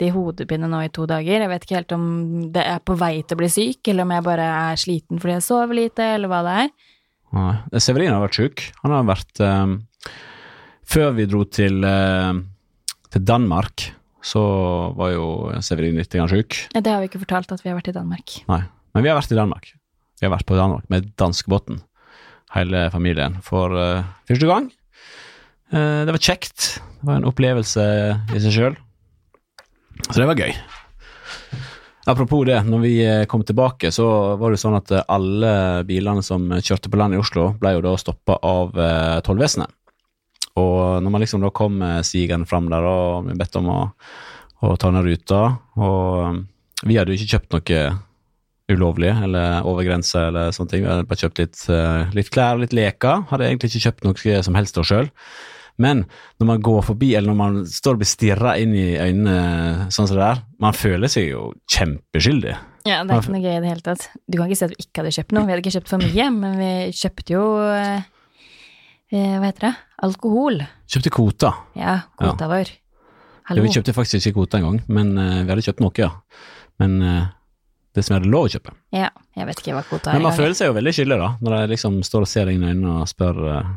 kraftig 0.00 0.14
hodepine 0.14 0.68
nå 0.68 0.84
i 0.84 0.90
to 0.90 1.06
dager. 1.06 1.40
Jeg 1.40 1.48
vet 1.50 1.64
ikke 1.64 1.76
helt 1.76 1.92
om 1.92 2.50
det 2.52 2.64
er 2.64 2.80
på 2.80 2.96
vei 2.96 3.22
til 3.22 3.36
å 3.36 3.40
bli 3.40 3.48
syk, 3.48 3.88
eller 3.88 4.04
om 4.04 4.12
jeg 4.14 4.24
bare 4.24 4.46
er 4.48 4.76
sliten 4.80 5.20
fordi 5.20 5.36
jeg 5.36 5.44
sover 5.44 5.76
lite, 5.76 6.02
eller 6.16 6.28
hva 6.28 6.42
det 6.42 6.54
er. 6.64 6.70
Nei. 7.36 7.78
Severin 7.78 8.12
har 8.12 8.22
vært 8.24 8.38
syk. 8.38 8.64
Han 8.82 8.94
har 8.94 9.04
vært 9.06 9.40
eh, 9.40 9.76
Før 10.90 11.12
vi 11.14 11.26
dro 11.26 11.44
til, 11.44 11.84
eh, 11.84 12.32
til 13.12 13.22
Danmark, 13.22 13.92
så 14.22 14.42
var 14.96 15.12
jo 15.12 15.28
Severin 15.60 15.96
litt 15.96 16.10
syk. 16.10 16.66
Det 16.72 16.90
har 16.90 17.00
vi 17.00 17.08
ikke 17.08 17.22
fortalt 17.22 17.52
at 17.52 17.62
vi 17.62 17.70
har 17.70 17.78
vært 17.78 17.92
i 17.92 17.96
Danmark. 17.96 18.40
Nei. 18.48 18.64
Men 18.94 19.04
vi 19.04 19.08
har 19.08 19.20
vært 19.20 19.32
i 19.32 19.38
Danmark. 19.38 19.72
Vi 20.20 20.26
har 20.26 20.34
vært 20.34 20.48
på 20.48 20.58
Danmark 20.58 20.88
med 20.90 21.12
danskebåten, 21.16 21.80
hele 22.56 22.90
familien, 22.90 23.38
for 23.42 23.76
eh, 23.76 24.04
første 24.26 24.48
gang. 24.48 24.70
Eh, 25.70 26.04
det 26.08 26.16
var 26.16 26.24
kjekt. 26.24 26.80
Det 27.00 27.06
var 27.06 27.20
en 27.20 27.30
opplevelse 27.30 27.84
i 28.34 28.42
seg 28.42 28.56
sjøl. 28.56 28.80
Så 30.08 30.20
det 30.20 30.28
var 30.30 30.40
gøy. 30.40 30.54
Apropos 32.08 32.46
det, 32.48 32.56
når 32.64 32.80
vi 32.80 32.94
eh, 33.04 33.26
kom 33.28 33.42
tilbake, 33.44 33.90
så 33.92 34.06
var 34.40 34.50
det 34.50 34.60
sånn 34.60 34.78
at 34.78 34.90
eh, 34.94 35.04
alle 35.12 35.52
bilene 35.86 36.24
som 36.24 36.48
kjørte 36.56 36.88
på 36.90 36.98
land 36.98 37.14
i 37.14 37.20
Oslo, 37.20 37.50
ble 37.60 37.74
jo 37.76 37.82
da 37.84 37.92
stoppa 38.00 38.38
av 38.46 38.72
eh, 38.80 39.18
tollvesenet. 39.26 39.70
Og 40.60 41.04
når 41.04 41.12
man 41.12 41.22
liksom 41.22 41.44
da 41.44 41.52
kom 41.54 41.78
sigende 42.04 42.48
fram 42.48 42.66
der 42.72 42.84
og 42.84 43.28
ble 43.28 43.36
bedt 43.38 43.58
om 43.60 43.68
å, 43.70 43.80
å 44.66 44.72
ta 44.80 44.90
ned 44.90 45.06
ruta, 45.06 45.42
og 45.78 46.00
eh, 46.24 46.40
vi 46.88 46.96
hadde 46.96 47.12
jo 47.12 47.20
ikke 47.20 47.36
kjøpt 47.36 47.58
noe 47.58 47.84
ulovlig 48.70 49.10
eller 49.26 49.66
over 49.66 49.84
grensa 49.84 50.28
eller 50.30 50.52
sånne 50.54 50.72
ting. 50.72 50.84
Vi 50.84 50.88
hadde 50.88 51.06
bare 51.10 51.20
kjøpt 51.20 51.40
litt, 51.42 51.62
litt 52.14 52.28
klær 52.32 52.54
og 52.54 52.62
litt 52.62 52.74
leker. 52.76 53.24
Hadde 53.28 53.48
egentlig 53.48 53.72
ikke 53.72 53.82
kjøpt 53.88 54.06
noe 54.06 54.42
som 54.46 54.56
helst 54.56 54.78
oss 54.78 54.92
sjøl. 54.92 55.10
Men 55.80 56.02
når 56.40 56.48
man 56.50 56.64
går 56.64 56.82
forbi, 56.90 57.12
eller 57.16 57.32
når 57.32 57.38
man 57.38 57.60
står 57.68 57.96
og 57.96 58.02
blir 58.02 58.10
stirra 58.10 58.56
inn 58.60 58.74
i 58.76 58.88
øynene 59.00 59.88
sånn 59.92 60.08
som 60.10 60.16
det 60.18 60.24
der, 60.24 60.42
man 60.60 60.76
føler 60.76 61.12
seg 61.12 61.30
jo 61.30 61.46
kjempeskyldig. 61.72 62.56
Ja, 62.88 63.02
det 63.04 63.12
er 63.12 63.22
ikke 63.22 63.34
noe 63.34 63.44
gøy 63.44 63.54
i 63.54 63.62
det 63.62 63.72
hele 63.72 63.84
tatt. 63.84 64.06
Du 64.24 64.38
kan 64.38 64.48
ikke 64.48 64.60
si 64.60 64.66
at 64.66 64.72
vi 64.72 64.84
ikke 64.84 65.02
hadde 65.02 65.14
kjøpt 65.16 65.34
noe. 65.36 65.44
Vi 65.44 65.52
hadde 65.52 65.64
ikke 65.64 65.74
kjøpt 65.76 65.92
for 65.92 66.04
mye, 66.04 66.28
men 66.36 66.60
vi 66.60 66.70
kjøpte 66.96 67.34
jo 67.34 67.42
eh, 67.74 68.06
eh, 69.12 69.34
Hva 69.36 69.50
heter 69.50 69.66
det? 69.68 69.72
Alkohol. 70.06 70.62
Kjøpte 70.88 71.12
kvota. 71.12 71.50
Ja, 71.76 71.98
kvota 72.20 72.48
vår. 72.50 72.72
Ja, 73.50 73.58
vi 73.58 73.74
kjøpte 73.74 73.92
faktisk 73.96 74.20
ikke 74.20 74.38
kvota 74.38 74.60
engang, 74.60 74.80
men 74.88 75.12
eh, 75.18 75.42
vi 75.42 75.52
hadde 75.52 75.66
kjøpt 75.66 75.84
noe, 75.84 75.92
ja. 75.98 76.12
Men 76.80 76.96
eh, 77.04 77.28
det 77.96 78.04
som 78.06 78.14
jeg 78.14 78.22
hadde 78.22 78.32
lov 78.32 78.46
å 78.46 78.52
kjøpe. 78.54 78.74
Ja, 78.94 79.10
jeg 79.36 79.48
vet 79.48 79.62
ikke 79.62 79.76
hva 79.76 79.84
kvota 79.88 80.12
er. 80.12 80.16
Men 80.18 80.28
man 80.28 80.36
føler 80.38 80.56
seg 80.56 80.70
jo 80.70 80.76
veldig 80.76 80.94
skyldig, 80.94 81.18
da, 81.20 81.30
når 81.42 81.56
de 81.56 81.72
liksom 81.74 82.00
står 82.06 82.26
og 82.26 82.30
ser 82.30 82.48
deg 82.48 82.56
inn 82.56 82.64
i 82.64 82.70
øynene 82.70 82.96
og 83.02 83.10
spør 83.10 83.40
eh, 83.50 83.72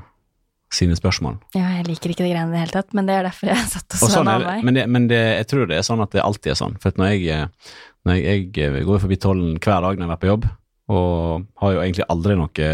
sine 0.73 0.95
spørsmål. 0.97 1.37
Ja, 1.55 1.67
jeg 1.77 1.85
liker 1.87 2.11
ikke 2.13 2.23
de 2.25 2.31
greiene 2.33 2.49
i 2.49 2.55
det 2.57 2.61
hele 2.63 2.73
tatt, 2.75 2.93
men 2.97 3.05
det 3.09 3.15
er 3.19 3.27
derfor 3.27 3.51
jeg 3.51 3.67
satt 3.71 3.95
og 3.99 4.05
Og 4.07 4.11
sånn 4.15 4.31
av 4.31 4.43
vei. 4.47 4.57
men 4.65 4.73
det, 4.79 4.87
men 4.89 5.07
det, 5.11 5.21
jeg 5.37 5.47
tror 5.51 5.69
det 5.69 5.77
er 5.77 5.85
sånn 5.87 6.01
at 6.03 6.11
det 6.15 6.23
alltid 6.25 6.51
er 6.55 6.59
sånn. 6.59 6.75
For 6.81 6.97
når 6.99 7.13
jeg, 7.13 7.23
eh, 7.29 7.77
når 8.09 8.19
jeg, 8.19 8.49
jeg 8.57 8.83
går 8.89 9.03
forbi 9.05 9.19
tollen 9.21 9.55
hver 9.61 9.85
dag 9.85 10.01
når 10.01 10.07
jeg 10.09 10.15
er 10.17 10.21
på 10.25 10.31
jobb, 10.31 10.49
og 10.93 11.45
har 11.61 11.75
jo 11.77 11.83
egentlig 11.85 12.09
aldri 12.11 12.35
noe 12.41 12.73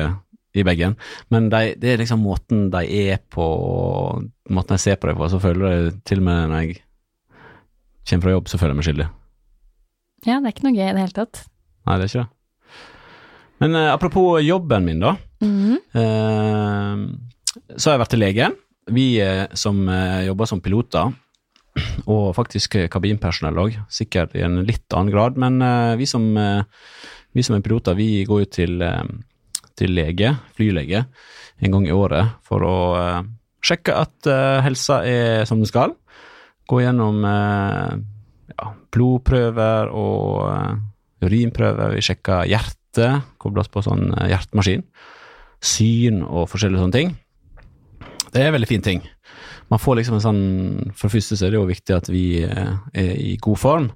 i 0.58 0.64
bagen, 0.66 0.96
men 1.30 1.52
de, 1.54 1.76
det 1.78 1.92
er 1.94 2.02
liksom 2.02 2.24
måten 2.26 2.70
de 2.74 2.82
er 3.04 3.20
på, 3.30 3.46
måten 4.50 4.76
jeg 4.80 4.86
ser 4.88 4.98
på 4.98 5.12
dem 5.12 5.20
på, 5.20 5.28
så 5.30 5.40
føler 5.44 5.70
jeg 5.76 5.92
til 6.10 6.24
og 6.24 6.28
med 6.32 6.50
når 6.50 6.64
jeg 6.66 6.80
kommer 8.10 8.26
fra 8.26 8.34
jobb, 8.34 8.50
så 8.50 8.58
føler 8.58 8.74
jeg 8.74 8.80
meg 8.80 8.88
skyldig. 8.90 9.10
Ja, 10.26 10.40
det 10.42 10.50
er 10.50 10.56
ikke 10.56 10.66
noe 10.66 10.76
gøy 10.76 10.88
i 10.88 10.94
det 10.98 11.04
hele 11.06 11.16
tatt. 11.16 11.44
Nei, 11.88 11.96
det 12.00 12.08
er 12.08 12.10
ikke 12.10 12.24
det. 12.26 12.30
Men 13.60 13.76
eh, 13.76 13.90
apropos 13.94 14.40
jobben 14.44 14.86
min, 14.88 15.02
da. 15.04 15.14
Mhm. 15.44 15.78
Eh, 16.00 17.29
så 17.50 17.90
har 17.90 17.96
jeg 17.96 18.04
vært 18.04 18.14
til 18.14 18.24
lege. 18.24 18.52
Vi 18.94 19.08
eh, 19.22 19.46
som 19.58 19.82
eh, 19.90 20.26
jobber 20.28 20.50
som 20.50 20.62
piloter, 20.64 21.14
og 22.10 22.34
faktisk 22.36 22.76
kabinpersonell 22.92 23.60
òg, 23.62 23.80
sikkert 23.94 24.36
i 24.36 24.44
en 24.44 24.62
litt 24.68 24.90
annen 24.96 25.14
grad, 25.14 25.38
men 25.40 25.62
eh, 25.64 25.96
vi, 26.00 26.08
som, 26.10 26.26
vi 26.36 27.46
som 27.46 27.58
er 27.58 27.66
piloter, 27.66 27.98
vi 27.98 28.26
går 28.28 28.44
jo 28.44 28.50
til, 28.60 28.86
til 29.80 29.96
lege, 29.96 30.34
flylege, 30.58 31.06
en 31.60 31.76
gang 31.76 31.90
i 31.90 31.96
året 31.96 32.40
for 32.48 32.64
å 32.64 32.78
sjekke 33.66 33.96
at 34.00 34.30
helsa 34.64 35.02
er 35.04 35.44
som 35.48 35.60
den 35.60 35.68
skal. 35.68 35.92
Gå 36.70 36.80
gjennom 36.80 37.18
ja, 37.26 38.68
blodprøver 38.96 39.92
og 39.92 41.26
urinprøver. 41.26 41.98
Vi 41.98 42.06
sjekker 42.08 42.48
hjertet, 42.48 43.28
oss 43.44 43.72
på 43.74 43.84
sånn 43.84 44.14
hjertemaskin. 44.16 44.86
Syn 45.60 46.24
og 46.24 46.48
forskjellige 46.54 46.86
sånne 46.86 46.96
ting. 46.96 47.12
Det 48.34 48.42
er 48.42 48.50
en 48.50 48.56
veldig 48.58 48.70
fin 48.70 48.86
ting. 48.86 49.04
Man 49.70 49.82
får 49.82 50.00
liksom 50.00 50.18
en 50.18 50.24
sånn 50.24 50.42
For 50.98 51.08
det 51.08 51.16
første 51.20 51.38
så 51.38 51.46
er 51.46 51.54
det 51.54 51.60
jo 51.60 51.70
viktig 51.70 51.96
at 51.96 52.10
vi 52.12 52.24
eh, 52.46 52.74
er 52.94 53.14
i 53.22 53.36
god 53.42 53.60
form. 53.62 53.92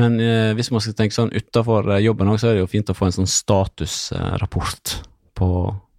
Men 0.00 0.18
eh, 0.22 0.50
hvis 0.56 0.72
man 0.74 0.82
skal 0.82 0.96
tenke 0.98 1.16
sånn 1.16 1.32
utafor 1.34 1.90
jobben 2.02 2.30
òg, 2.32 2.40
så 2.40 2.50
er 2.50 2.56
det 2.56 2.64
jo 2.64 2.72
fint 2.72 2.90
å 2.90 2.96
få 2.96 3.08
en 3.08 3.16
sånn 3.20 3.30
statusrapport 3.30 4.96
på, 5.38 5.48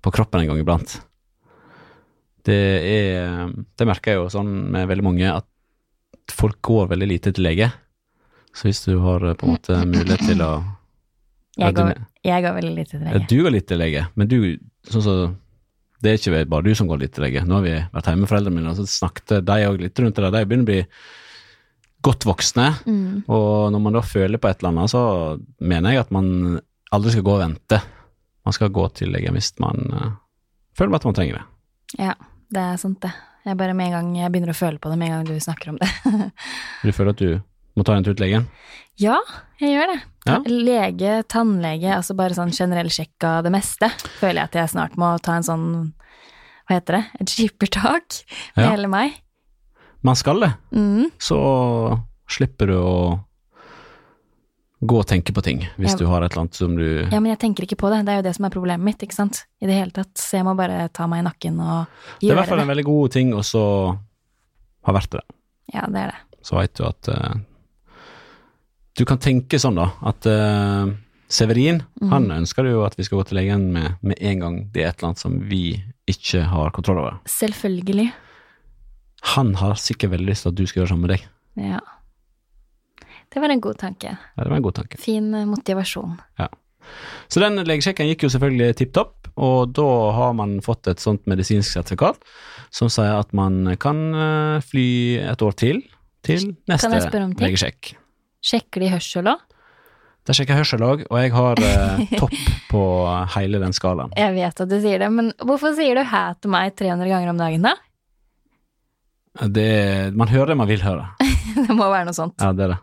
på 0.04 0.14
kroppen 0.16 0.44
en 0.44 0.52
gang 0.52 0.62
iblant. 0.64 0.98
Det 2.44 2.60
er 2.84 3.52
Det 3.80 3.88
merker 3.88 4.12
jeg 4.14 4.20
jo 4.20 4.32
sånn 4.34 4.52
med 4.74 4.90
veldig 4.90 5.06
mange, 5.06 5.30
at 5.32 6.34
folk 6.34 6.60
går 6.66 6.90
veldig 6.92 7.08
lite 7.08 7.32
til 7.36 7.48
lege. 7.48 7.70
Så 8.54 8.68
hvis 8.68 8.84
du 8.86 8.98
har 9.04 9.24
eh, 9.30 9.38
på 9.38 9.48
en 9.48 9.56
måte 9.56 9.78
mulighet 9.94 10.26
til 10.28 10.44
å 10.46 10.54
Jeg, 11.60 11.76
går, 11.78 11.94
jeg 12.26 12.44
går 12.44 12.56
veldig 12.58 12.76
lite 12.76 12.98
til 12.98 13.06
ja, 13.06 13.14
lege. 13.14 13.30
du 13.30 13.38
går 13.46 13.56
litt 13.56 13.68
til 13.70 13.82
lege, 13.82 14.06
men 14.18 14.30
du, 14.30 14.38
sånn 14.90 15.06
som 15.06 15.34
det 16.04 16.12
er 16.12 16.20
ikke 16.20 16.44
bare 16.52 16.66
du 16.68 16.74
som 16.76 16.88
går 16.90 17.00
litt 17.02 17.14
til 17.16 17.24
lege. 17.26 17.44
Nå 17.48 17.60
har 17.62 17.64
vi 17.66 17.74
vært 17.96 18.10
hjemme 18.12 18.26
med 18.26 18.30
foreldrene 18.32 18.58
mine, 18.60 18.72
og 18.74 18.80
så 18.82 18.86
snakket 18.92 19.38
de 19.48 19.60
òg 19.70 19.80
litt 19.82 20.00
rundt 20.04 20.20
det. 20.20 20.32
De 20.36 20.42
begynner 20.50 20.68
å 20.68 20.72
bli 20.72 20.82
godt 22.04 22.26
voksne, 22.28 22.66
Mm. 22.84 23.24
og 23.32 23.72
når 23.72 23.80
man 23.80 23.94
da 23.96 24.02
føler 24.04 24.38
på 24.38 24.50
et 24.50 24.60
eller 24.60 24.74
annet, 24.74 24.92
så 24.92 25.04
mener 25.64 25.94
jeg 25.96 26.02
at 26.04 26.12
man 26.12 26.60
aldri 26.92 27.14
skal 27.16 27.24
gå 27.24 27.36
og 27.38 27.44
vente. 27.46 27.80
Man 28.44 28.54
skal 28.58 28.74
gå 28.76 28.88
til 29.00 29.14
legen 29.16 29.38
hvis 29.38 29.54
man 29.64 29.80
uh, 29.94 30.10
føler 30.76 30.96
at 31.00 31.06
man 31.08 31.16
trenger 31.16 31.40
det. 31.40 31.46
Ja, 32.04 32.14
det 32.52 32.60
er 32.60 32.82
sant, 32.82 33.00
det. 33.06 33.14
Jeg 33.46 33.58
bare 33.60 33.74
med 33.76 33.88
en 33.88 33.96
gang 33.96 34.12
jeg 34.18 34.32
begynner 34.34 34.52
å 34.52 34.58
føle 34.58 34.80
på 34.84 34.92
det 34.92 34.98
med 35.00 35.08
en 35.08 35.16
gang 35.16 35.26
du 35.32 35.40
snakker 35.40 35.72
om 35.72 35.80
det. 35.80 35.90
Du 36.84 36.92
føler 36.92 37.16
at 37.16 37.24
du 37.24 37.32
må 37.76 37.84
ta 37.86 37.96
en 37.98 38.04
tur 38.06 38.14
til 38.16 38.26
legen? 38.28 38.48
ja, 39.02 39.18
jeg 39.60 39.72
gjør 39.74 39.88
det. 39.90 40.00
Ja. 40.28 40.38
Lege, 40.46 41.14
tannlege, 41.28 41.90
altså 41.98 42.14
bare 42.16 42.36
sånn 42.38 42.52
generell 42.54 42.90
sjekk 42.94 43.24
av 43.26 43.44
det 43.44 43.52
meste. 43.52 43.90
Føler 44.20 44.44
jeg 44.44 44.50
at 44.52 44.58
jeg 44.60 44.70
snart 44.76 44.96
må 45.02 45.10
ta 45.24 45.34
en 45.40 45.44
sånn, 45.48 45.66
hva 46.70 46.78
heter 46.78 47.00
det, 47.00 47.04
et 47.20 47.34
skippertak 47.34 48.20
med 48.56 48.66
Ja. 48.66 48.70
hele 48.72 48.88
meg. 48.88 49.18
Man 50.04 50.16
skal 50.16 50.40
det. 50.40 50.52
Mm. 50.76 51.10
Så 51.18 51.40
slipper 52.30 52.68
du 52.68 52.74
å 52.78 53.20
gå 54.84 54.98
og 55.00 55.08
tenke 55.08 55.32
på 55.34 55.42
ting 55.44 55.62
hvis 55.80 55.92
Ja. 55.94 55.98
du 55.98 56.06
har 56.08 56.22
et 56.24 56.32
eller 56.34 56.42
annet 56.44 56.56
som 56.56 56.76
du 56.76 57.08
Ja, 57.10 57.20
men 57.20 57.32
jeg 57.32 57.40
tenker 57.40 57.64
ikke 57.64 57.78
på 57.80 57.90
det. 57.90 58.06
Det 58.06 58.12
er 58.12 58.16
jo 58.22 58.28
det 58.30 58.36
som 58.36 58.46
er 58.46 58.50
problemet 58.50 58.84
mitt, 58.84 59.00
ikke 59.00 59.14
sant. 59.16 59.46
I 59.62 59.66
det 59.66 59.76
hele 59.76 59.92
tatt. 59.92 60.14
Så 60.16 60.38
jeg 60.38 60.44
må 60.46 60.56
bare 60.58 60.90
ta 60.92 61.08
meg 61.08 61.24
i 61.26 61.30
nakken 61.30 61.60
og 61.60 61.88
gjøre 61.88 62.20
Det 62.20 62.20
Det 62.20 62.30
er 62.30 62.34
i 62.34 62.36
hvert 62.36 62.50
fall 62.50 62.60
en 62.60 62.68
veldig 62.68 62.86
god 62.86 63.12
ting 63.12 63.32
å 63.34 63.40
så 63.44 63.98
ha 64.86 64.92
vært 64.94 65.10
det. 65.12 65.22
Ja, 65.74 65.82
det 65.88 65.96
er 65.96 66.08
det. 66.12 66.20
Så 66.44 66.56
veit 66.60 66.74
du 66.76 66.84
at 66.86 67.08
eh, 67.08 67.34
Du 68.98 69.06
kan 69.10 69.18
tenke 69.22 69.58
sånn, 69.62 69.80
da, 69.80 69.88
at 70.06 70.28
uh, 70.30 70.92
Severin 71.34 71.82
mm. 72.02 72.12
han 72.12 72.30
ønsker 72.36 72.68
jo 72.70 72.84
at 72.86 72.98
vi 73.00 73.06
skal 73.08 73.22
gå 73.22 73.26
til 73.30 73.40
legen 73.40 73.72
med, 73.74 73.96
med 74.06 74.20
en 74.22 74.44
gang 74.44 74.60
det 74.74 74.84
er 74.84 74.92
et 74.92 75.00
eller 75.00 75.14
annet 75.14 75.24
som 75.24 75.40
vi 75.50 75.64
ikke 76.10 76.44
har 76.52 76.74
kontroll 76.76 77.02
over. 77.02 77.18
Selvfølgelig. 77.32 78.12
Han 79.34 79.56
har 79.58 79.80
sikkert 79.80 80.14
veldig 80.14 80.30
lyst 80.30 80.46
til 80.46 80.54
at 80.54 80.60
du 80.60 80.66
skal 80.68 80.82
gjøre 80.82 80.90
det 80.90 80.94
samme 80.94 81.08
med 81.08 81.16
deg. 81.16 81.26
Ja. 81.72 81.80
Det 83.34 83.42
var 83.42 83.50
en 83.50 83.64
god 83.64 83.80
tanke. 83.82 84.14
Ja, 84.14 84.44
det 84.44 84.52
var 84.52 84.60
en 84.60 84.68
god 84.68 84.78
tanke. 84.78 85.00
Fin 85.02 85.32
motivasjon. 85.50 86.20
Ja. 86.38 86.52
Så 87.32 87.42
den 87.42 87.58
legesjekken 87.66 88.10
gikk 88.12 88.28
jo 88.28 88.32
selvfølgelig 88.34 88.78
tipp 88.78 88.94
topp, 88.94 89.32
og 89.34 89.74
da 89.74 89.88
har 90.14 90.36
man 90.38 90.60
fått 90.62 90.92
et 90.92 91.02
sånt 91.02 91.24
medisinsk 91.32 91.72
sertifikat 91.72 92.20
som 92.74 92.92
sier 92.94 93.16
at 93.16 93.34
man 93.34 93.74
kan 93.82 94.04
eh, 94.14 94.62
fly 94.68 94.88
et 95.24 95.42
år 95.46 95.58
til 95.58 95.82
til 96.24 96.54
neste 96.70 96.92
legesjekk. 97.40 97.96
Sjekker 98.44 98.84
de 98.84 98.92
hørsel 98.92 99.30
òg? 99.32 99.42
De 100.24 100.36
sjekker 100.36 100.56
hørsel 100.56 100.84
òg, 100.88 101.02
og 101.10 101.18
jeg 101.20 101.32
har 101.36 101.60
eh, 101.64 102.04
topp 102.22 102.36
på 102.72 102.84
hele 103.36 103.60
den 103.64 103.76
skalaen. 103.76 104.14
Jeg 104.20 104.36
vet 104.38 104.62
at 104.64 104.72
du 104.72 104.78
sier 104.84 105.02
det, 105.04 105.10
men 105.12 105.34
hvorfor 105.44 105.76
sier 105.76 106.00
du 106.00 106.04
hæ 106.08 106.24
til 106.40 106.54
meg 106.54 106.76
300 106.80 107.12
ganger 107.12 107.32
om 107.34 107.42
dagen, 107.42 107.68
da? 107.68 107.74
Det, 109.50 110.14
man 110.16 110.30
hører 110.32 110.54
det 110.54 110.58
man 110.60 110.70
vil 110.70 110.84
høre. 110.86 111.08
Det 111.68 111.74
må 111.76 111.86
være 111.92 112.08
noe 112.08 112.16
sånt. 112.18 112.36
Ja, 112.42 112.50
det 112.56 112.64
er 112.66 112.72
det. 112.74 112.80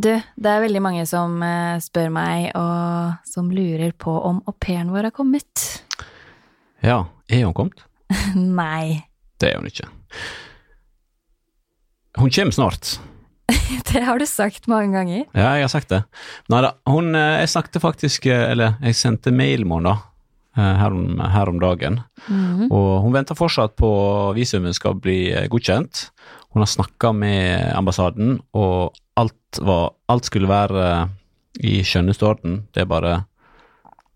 Du, 0.00 0.08
det 0.38 0.50
er 0.52 0.60
veldig 0.62 0.80
mange 0.84 1.02
som 1.08 1.40
eh, 1.42 1.80
spør 1.82 2.12
meg, 2.14 2.50
og 2.56 3.16
som 3.26 3.48
lurer 3.52 3.90
på 3.98 4.12
om 4.28 4.38
au 4.48 4.54
pairen 4.62 4.92
vår 4.94 5.08
har 5.08 5.14
kommet. 5.16 5.64
Ja, 6.84 7.00
er 7.28 7.42
hun 7.48 7.56
kommet? 7.56 7.82
Nei, 8.60 9.02
Det 9.40 9.50
er 9.50 9.58
hun 9.58 9.66
ikke. 9.70 9.88
Hun 12.20 12.30
kommer 12.34 12.54
snart. 12.54 12.94
det 13.92 14.02
har 14.06 14.18
du 14.20 14.26
sagt 14.28 14.66
mange 14.70 14.92
ganger. 14.94 15.24
Ja, 15.34 15.54
jeg 15.58 15.66
har 15.66 15.72
sagt 15.72 15.90
det. 15.92 16.02
Nei 16.52 16.60
da, 16.64 16.72
hun 16.90 17.14
eh, 17.18 17.40
Jeg 17.42 17.50
snakket 17.54 17.80
faktisk 17.82 18.26
eh, 18.30 18.46
Eller 18.52 18.76
jeg 18.84 18.98
sendte 18.98 19.32
mail 19.34 19.64
med 19.66 19.80
henne, 19.80 19.94
da. 19.94 20.62
eh, 20.62 20.74
Her 20.82 20.96
om, 20.96 21.20
her 21.34 21.48
om 21.52 21.60
dagen. 21.62 22.00
Mhm. 22.28 22.68
Og 22.70 22.90
hun 23.06 23.14
venter 23.16 23.38
fortsatt 23.38 23.76
på 23.80 23.90
visumet 24.36 24.76
skal 24.78 24.94
bli 25.00 25.18
godkjent. 25.52 26.08
Hun 26.50 26.64
har 26.64 26.70
snakka 26.70 27.12
med 27.14 27.68
ambassaden, 27.78 28.40
og 28.58 28.96
alt, 29.20 29.60
var, 29.62 29.92
alt 30.10 30.26
skulle 30.26 30.48
være 30.50 30.86
i 31.62 31.76
skjønneste 31.86 32.26
orden. 32.26 32.56
Det 32.74 32.82
er 32.82 32.88
bare 32.90 33.12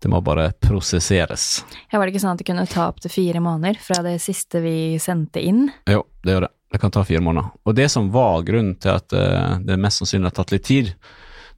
Det 0.03 0.09
må 0.11 0.19
bare 0.21 0.49
prosesseres. 0.61 1.63
Ja, 1.91 1.97
var 1.97 2.05
det 2.05 2.13
ikke 2.13 2.21
sånn 2.25 2.35
at 2.35 2.41
det 2.43 2.45
kunne 2.49 2.65
ta 2.69 2.89
opptil 2.91 3.09
fire 3.13 3.39
måneder 3.41 3.79
fra 3.81 4.01
det 4.05 4.17
siste 4.21 4.59
vi 4.61 4.99
sendte 5.01 5.41
inn? 5.41 5.69
Jo, 5.89 6.03
det 6.21 6.35
gjør 6.35 6.45
det. 6.45 6.51
Det 6.75 6.81
kan 6.81 6.91
ta 6.91 7.05
fire 7.07 7.23
måneder. 7.23 7.53
Og 7.63 7.75
det 7.77 7.85
som 7.87 8.09
var 8.11 8.41
grunnen 8.43 8.73
til 8.83 8.97
at 8.97 9.13
eh, 9.15 9.59
det 9.63 9.77
mest 9.79 10.01
sannsynlig 10.01 10.27
har 10.27 10.33
tatt 10.35 10.49
litt 10.51 10.65
tid, 10.67 10.89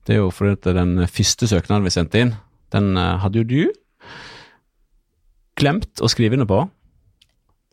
det 0.06 0.14
er 0.14 0.20
jo 0.20 0.28
fordi 0.30 0.52
at 0.54 0.68
den 0.76 0.92
første 1.10 1.48
søknaden 1.50 1.88
vi 1.88 1.90
sendte 1.90 2.20
inn, 2.22 2.30
den 2.70 2.92
eh, 2.94 3.16
hadde 3.18 3.42
jo 3.42 3.48
du 3.48 3.72
glemt 5.58 5.98
å 5.98 6.10
skrive 6.12 6.38
under 6.38 6.46
på. 6.46 6.60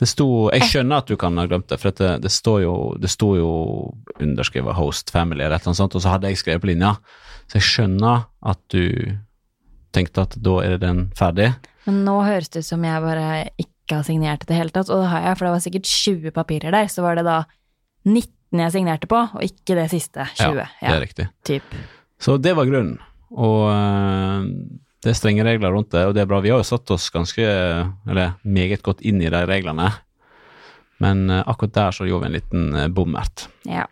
Det 0.01 0.09
sto 0.09 0.49
Jeg 0.55 0.71
skjønner 0.71 1.03
at 1.03 1.11
du 1.11 1.13
kan 1.21 1.37
ha 1.37 1.45
glemt 1.45 1.69
det, 1.69 1.77
for 1.83 1.93
det, 1.93 2.15
det 2.25 2.31
står 2.33 2.63
jo 2.65 2.73
det 2.97 3.13
sto 3.13 3.29
jo 3.37 3.51
underskrevet 4.17 4.75
host 4.75 5.13
family 5.13 5.45
eller 5.45 5.61
eller 5.61 5.77
sånt, 5.77 5.93
og 5.93 6.01
så 6.01 6.15
hadde 6.15 6.33
jeg 6.33 6.41
skrevet 6.41 6.65
på 6.65 6.71
linja. 6.73 6.95
Så 7.45 7.59
jeg 7.61 7.69
skjønner 7.69 8.25
at 8.41 8.63
du 8.73 9.13
tenkte 9.93 10.25
at 10.25 10.33
da 10.41 10.57
er 10.65 10.81
den 10.81 11.05
ferdig. 11.15 11.53
Men 11.85 12.01
nå 12.09 12.17
høres 12.25 12.49
det 12.49 12.65
ut 12.65 12.71
som 12.73 12.89
jeg 12.89 13.05
bare 13.05 13.29
ikke 13.53 13.74
har 13.93 14.03
signert 14.07 14.43
i 14.43 14.49
det 14.49 14.57
hele 14.57 14.73
tatt, 14.73 14.89
og 14.89 15.03
det 15.03 15.11
har 15.11 15.21
jeg, 15.27 15.37
for 15.37 15.45
det 15.45 15.53
var 15.53 15.65
sikkert 15.65 15.91
20 15.91 16.33
papirer 16.33 16.73
der, 16.73 16.87
så 16.89 17.03
var 17.05 17.19
det 17.19 17.25
da 17.27 17.43
19 18.05 18.61
jeg 18.61 18.73
signerte 18.73 19.09
på, 19.11 19.19
og 19.35 19.43
ikke 19.45 19.75
det 19.77 19.89
siste 19.91 20.25
20. 20.39 20.63
Ja, 20.81 20.87
det 20.87 20.95
er 20.95 21.03
riktig. 21.03 21.27
typ. 21.45 21.77
Så 22.21 22.37
det 22.41 22.55
var 22.57 22.65
grunnen. 22.65 22.97
Og 23.35 23.67
eh, 23.69 24.47
det 25.03 25.11
er 25.11 25.17
strenge 25.17 25.45
regler 25.45 25.73
rundt 25.75 25.91
det, 25.93 26.05
og 26.07 26.15
det 26.15 26.23
er 26.23 26.29
bra. 26.29 26.39
Vi 26.41 26.49
har 26.53 26.61
jo 26.61 26.65
satt 26.65 26.89
oss 26.93 27.11
ganske, 27.13 27.43
eller 28.09 28.37
meget 28.41 28.81
godt 28.85 29.03
inn 29.05 29.21
i 29.21 29.29
de 29.29 29.41
reglene, 29.45 29.91
men 31.03 31.29
eh, 31.29 31.43
akkurat 31.45 31.75
der 31.75 31.97
så 31.97 32.07
gjorde 32.09 32.25
vi 32.25 32.31
en 32.31 32.37
liten 32.37 32.63
uh, 32.73 32.87
bommert. 32.87 33.47
Ja, 33.69 33.85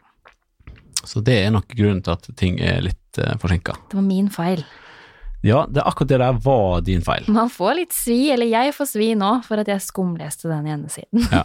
Så 1.04 1.20
det 1.20 1.36
er 1.44 1.52
nok 1.52 1.68
grunnen 1.68 2.02
til 2.02 2.16
at 2.16 2.30
ting 2.40 2.62
er 2.64 2.80
litt 2.82 3.20
uh, 3.20 3.36
forsinka. 3.42 3.76
det 3.92 4.00
var 4.00 4.08
min 4.08 4.30
feil. 4.32 4.64
Ja, 5.44 5.66
det, 5.68 5.84
akkurat 5.84 6.08
det 6.14 6.20
der 6.22 6.38
var 6.44 6.82
din 6.88 7.02
feil. 7.04 7.26
Man 7.28 7.50
får 7.52 7.74
litt 7.82 7.96
svi, 7.96 8.20
eller 8.32 8.48
jeg 8.48 8.72
får 8.78 8.88
svi 8.94 9.10
nå, 9.20 9.32
for 9.44 9.60
at 9.60 9.68
jeg 9.68 9.84
skumleste 9.84 10.48
den 10.48 10.70
hjemmesiden. 10.72 11.26
siden. 11.28 11.36
Ja. 11.36 11.44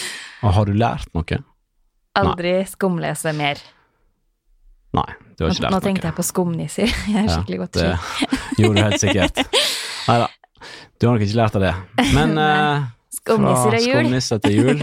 Og 0.46 0.54
har 0.56 0.68
du 0.70 0.76
lært 0.78 1.10
noe? 1.18 1.40
Aldri 2.20 2.52
skumlese 2.70 3.32
mer. 3.36 3.58
Nei, 4.94 5.06
du 5.38 5.44
har 5.44 5.52
ikke 5.52 5.64
lært 5.66 5.70
noe. 5.70 5.70
nå 5.70 5.76
noe. 5.76 5.82
tenkte 5.86 6.08
jeg 6.08 6.16
på 6.16 6.26
skumnisser. 6.26 6.94
Jeg 7.10 7.16
er 7.16 7.26
Ja, 7.26 7.34
skikkelig 7.36 7.58
godt 7.64 7.76
det 7.78 7.90
gjorde 8.60 8.76
du 8.78 8.82
helt 8.86 9.02
sikkert. 9.02 9.42
Nei 10.08 10.16
da, 10.22 10.30
du 10.98 11.06
har 11.06 11.14
nok 11.18 11.26
ikke 11.26 11.38
lært 11.42 11.58
av 11.60 11.66
det. 11.66 11.74
Men 12.14 12.38
eh, 12.38 12.88
Skumnisser 13.20 13.70
fra 13.74 13.82
jul. 13.82 13.92
skumnisser 14.00 14.40
til 14.46 14.56
jul 14.60 14.82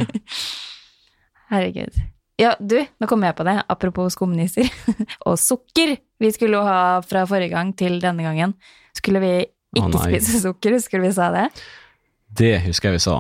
Herregud. 1.52 2.00
Ja, 2.38 2.52
du, 2.60 2.78
nå 2.86 3.08
kom 3.10 3.24
jeg 3.26 3.34
på 3.38 3.46
det, 3.48 3.56
apropos 3.66 4.14
skumnisser. 4.14 4.70
og 5.28 5.40
sukker! 5.42 5.96
Vi 6.22 6.30
skulle 6.34 6.60
jo 6.60 6.66
ha 6.66 7.00
fra 7.06 7.24
forrige 7.30 7.56
gang 7.56 7.72
til 7.78 7.98
denne 8.02 8.26
gangen. 8.26 8.54
Skulle 8.98 9.22
vi 9.24 9.32
ikke 9.78 9.90
nei. 9.94 10.04
spise 10.04 10.42
sukker, 10.44 10.78
husker 10.78 11.02
du 11.02 11.08
vi 11.08 11.16
sa 11.16 11.32
det? 11.34 11.48
Det 12.38 12.54
husker 12.68 12.92
jeg 12.92 13.00
vi 13.00 13.06
sa. 13.08 13.18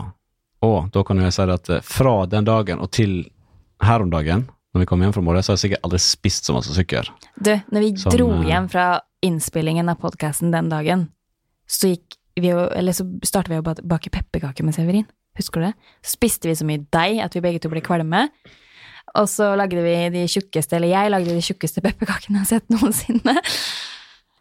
Og 0.65 0.91
da 0.93 1.03
kan 1.05 1.21
jeg 1.21 1.33
si 1.33 1.47
at 1.53 1.73
eh, 1.73 1.81
fra 1.85 2.13
den 2.29 2.45
dagen 2.47 2.81
og 2.83 2.91
til 2.93 3.19
her 3.85 4.05
om 4.05 4.13
dagen, 4.13 4.45
når 4.73 4.83
vi 4.83 4.89
kom 4.89 5.01
hjem 5.01 5.15
fra 5.15 5.23
morgenen, 5.25 5.45
så 5.45 5.53
har 5.53 5.59
jeg 5.59 5.65
sikkert 5.65 5.87
aldri 5.87 6.01
spist 6.03 6.49
så 6.49 6.53
masse 6.53 6.73
sukker. 6.77 7.09
Du, 7.41 7.53
når 7.73 7.85
vi 7.85 7.91
Som, 8.01 8.13
dro 8.13 8.29
eh, 8.35 8.47
hjem 8.51 8.69
fra 8.73 8.87
innspillingen 9.25 9.89
av 9.89 9.97
podkasten 10.01 10.53
den 10.53 10.69
dagen, 10.73 11.07
så 11.65 11.93
gikk 11.93 12.21
vi 12.37 12.51
jo 12.51 12.67
Eller 12.69 12.93
så 12.93 13.01
startet 13.25 13.49
vi 13.49 13.57
å 13.57 13.65
bake 13.65 14.11
pepperkaker 14.13 14.61
med 14.61 14.75
Severin. 14.77 15.07
Husker 15.39 15.61
du 15.61 15.65
det? 15.65 15.73
Så 16.05 16.19
spiste 16.19 16.45
vi 16.45 16.53
så 16.57 16.67
mye 16.69 16.83
deig 16.93 17.17
at 17.23 17.33
vi 17.33 17.41
begge 17.41 17.63
to 17.63 17.71
ble 17.71 17.81
kvalme. 17.81 18.27
Og 19.17 19.27
så 19.31 19.51
lagde 19.57 19.81
vi 19.81 19.93
de 20.13 20.23
tjukkeste, 20.29 20.77
eller 20.77 20.91
jeg 20.93 21.11
lagde 21.13 21.33
de 21.33 21.41
tjukkeste 21.45 21.81
pepperkakene 21.85 22.37
jeg 22.37 22.43
har 22.43 22.49
sett 22.51 22.69
noensinne. 22.73 23.33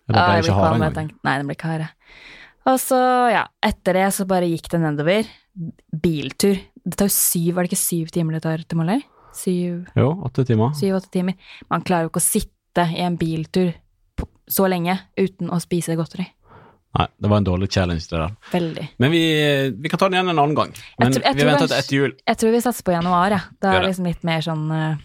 Ja, 0.06 0.12
Da 0.12 0.24
ble 0.28 0.34
jeg 0.38 0.44
ikke 0.46 0.56
harde 0.60 0.86
engang. 0.90 1.08
Nei, 1.26 1.36
den 1.40 1.48
ble 1.48 1.56
ikke 1.56 1.70
harde. 1.72 1.88
Og 2.66 2.76
så, 2.82 2.98
ja, 3.32 3.44
etter 3.64 3.94
det 3.96 4.06
så 4.14 4.26
bare 4.28 4.48
gikk 4.50 4.68
det 4.72 4.80
nedover. 4.82 5.28
Biltur. 6.02 6.58
Det 6.86 6.98
tar 6.98 7.08
jo 7.08 7.14
syv, 7.14 7.54
var 7.56 7.64
det 7.66 7.72
ikke 7.72 7.80
syv 7.82 8.12
timer 8.14 8.36
det 8.36 8.42
tar 8.44 8.62
til 8.66 8.78
Måløy? 8.78 9.00
Syv, 9.36 9.86
Jo, 9.98 10.10
åtte 10.24 10.44
timer. 10.48 10.70
syv-åtte 10.78 11.10
timer. 11.12 11.34
Man 11.70 11.82
klarer 11.84 12.06
jo 12.06 12.12
ikke 12.12 12.22
å 12.22 12.26
sitte 12.26 12.86
i 12.94 13.02
en 13.04 13.16
biltur 13.20 13.72
så 14.48 14.68
lenge 14.70 14.94
uten 15.18 15.50
å 15.52 15.58
spise 15.60 15.96
godteri. 15.98 16.28
Nei, 16.96 17.06
det 17.20 17.28
var 17.28 17.37
en 17.42 17.44
dårlig 17.44 17.66
challenge, 17.74 18.06
det 18.09 18.16
der. 18.22 18.30
Veldig. 18.52 18.85
Men 19.02 19.11
vi, 19.12 19.22
vi 19.82 19.88
kan 19.92 19.98
ta 20.00 20.06
den 20.09 20.14
igjen 20.16 20.30
en 20.32 20.38
annen 20.38 20.54
gang. 20.56 20.70
Men 20.98 21.12
tror- 21.12 21.24
jeg 21.26 21.37
vi 21.37 21.44
venter 21.44 21.68
til 21.68 21.76
etter 21.76 21.96
jul. 21.98 22.12
Jeg 22.30 22.38
tror 22.40 22.54
vi 22.54 22.61
satser 22.64 22.87
på 22.87 22.94
januar, 22.94 23.35
ja. 23.35 23.40
Da 23.61 23.72
er 23.74 23.80
det. 23.85 23.90
liksom 23.90 24.06
litt 24.09 24.22
mer 24.24 24.40
sånn 24.46 24.62
uh, 24.72 24.96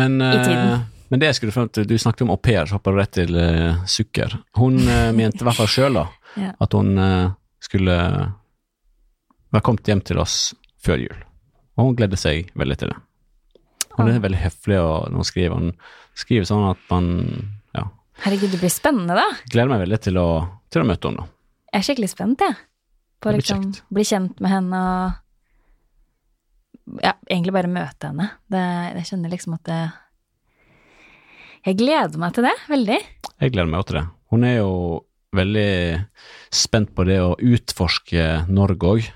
Men, 0.00 0.16
I 0.22 0.30
tiden. 0.44 0.72
eh, 0.72 0.80
men 1.10 1.20
det 1.20 1.28
jeg 1.30 1.38
skulle 1.40 1.52
frem 1.52 1.68
til, 1.68 1.84
du 1.88 1.96
snakket 2.00 2.24
om 2.24 2.32
au 2.32 2.36
pair, 2.40 2.64
så 2.66 2.78
hopper 2.78 2.92
du 2.96 3.00
rett 3.02 3.12
til 3.18 3.36
uh, 3.36 3.84
sukker. 3.84 4.38
Hun 4.56 4.80
mente 5.18 5.42
i 5.44 5.46
hvert 5.48 5.60
fall 5.60 5.70
sjøl 5.70 6.00
da, 6.00 6.06
Ja. 6.40 6.52
at 6.60 6.72
hun 6.76 6.96
skulle 7.64 7.94
være 9.52 9.62
kommet 9.64 9.88
hjem 9.88 10.02
til 10.04 10.18
oss 10.20 10.54
før 10.84 11.00
jul. 11.04 11.20
Og 11.76 11.90
hun 11.90 11.96
gledde 11.98 12.16
seg 12.20 12.50
veldig 12.56 12.76
til 12.80 12.92
det. 12.92 12.98
Hun 13.96 14.10
er 14.12 14.20
veldig 14.20 14.40
høflig 14.42 14.76
og 14.80 15.06
når 15.10 15.22
hun 15.22 15.28
skriver. 15.28 15.54
Hun 15.56 15.72
skriver 16.16 16.48
sånn 16.48 16.66
at 16.70 16.82
man 16.90 17.06
Herregud, 18.24 18.50
det 18.54 18.60
blir 18.62 18.72
spennende, 18.72 19.16
da. 19.18 19.26
gleder 19.52 19.70
meg 19.70 19.82
veldig 19.84 20.00
til 20.06 20.18
å, 20.20 20.28
til 20.72 20.82
å 20.82 20.88
møte 20.88 21.10
henne. 21.10 21.26
Jeg 21.72 21.78
er 21.78 21.86
skikkelig 21.90 22.10
spent, 22.12 22.42
jeg. 22.42 22.56
På 23.20 23.30
å 23.30 23.36
liksom 23.36 23.62
kjekt. 23.64 23.84
bli 23.92 24.04
kjent 24.06 24.42
med 24.44 24.52
henne 24.52 24.82
og 24.86 25.22
Ja, 27.02 27.16
egentlig 27.26 27.54
bare 27.56 27.70
møte 27.72 28.12
henne. 28.12 28.28
Det, 28.52 28.62
jeg 29.00 29.08
kjenner 29.10 29.32
liksom 29.32 29.56
at 29.56 29.64
det 29.66 29.80
Jeg 31.66 31.78
gleder 31.80 32.20
meg 32.22 32.36
til 32.36 32.46
det, 32.46 32.54
veldig. 32.70 32.98
Jeg 33.42 33.52
gleder 33.52 33.70
meg 33.72 33.80
også 33.80 33.90
til 33.90 33.98
det. 33.98 34.06
Hun 34.30 34.46
er 34.46 34.56
jo 34.60 34.72
veldig 35.36 35.70
spent 36.54 36.92
på 36.96 37.04
det 37.08 37.18
å 37.20 37.36
utforske 37.42 38.26
Norge 38.48 38.92
òg. 38.92 39.08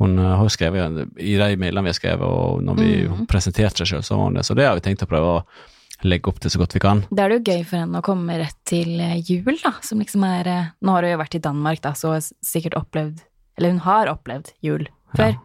Hun 0.00 0.18
eh, 0.18 0.32
har 0.38 0.44
jo 0.44 0.52
skrevet 0.52 1.20
i 1.22 1.36
de 1.38 1.60
mailene 1.60 1.86
vi 1.86 1.92
har 1.92 1.98
skrevet, 1.98 2.26
og 2.26 2.64
når 2.64 2.80
vi 2.80 2.90
mm. 3.06 3.24
presenterte 3.30 3.82
seg 3.82 3.92
sjøl, 3.92 4.04
så 4.06 4.18
var 4.18 4.30
hun 4.30 4.38
det. 4.38 4.46
Så 4.48 4.56
det 4.58 4.66
har 4.68 4.76
vi 4.78 4.84
tenkt 4.84 5.04
å 5.04 5.10
prøve 5.10 5.38
å 5.38 5.44
legge 6.04 6.28
opp 6.28 6.40
til 6.42 6.52
så 6.52 6.60
godt 6.60 6.76
vi 6.76 6.82
kan. 6.82 7.02
Da 7.10 7.24
er 7.24 7.32
det 7.32 7.38
jo 7.38 7.54
gøy 7.54 7.64
for 7.64 7.80
henne 7.80 8.02
å 8.02 8.04
komme 8.04 8.36
rett 8.40 8.58
til 8.68 9.00
eh, 9.00 9.16
jul, 9.24 9.56
da, 9.62 9.72
som 9.86 10.02
liksom 10.02 10.26
er 10.28 10.50
eh, 10.52 10.68
Nå 10.84 10.92
har 10.96 11.06
hun 11.06 11.14
jo 11.14 11.22
vært 11.22 11.38
i 11.38 11.42
Danmark, 11.46 11.80
da, 11.84 11.94
så 11.96 12.16
sikkert 12.44 12.76
opplevd 12.78 13.22
Eller 13.56 13.72
hun 13.72 13.82
har 13.86 14.12
opplevd 14.12 14.52
jul 14.64 14.88
før. 15.16 15.32
Ja. 15.32 15.42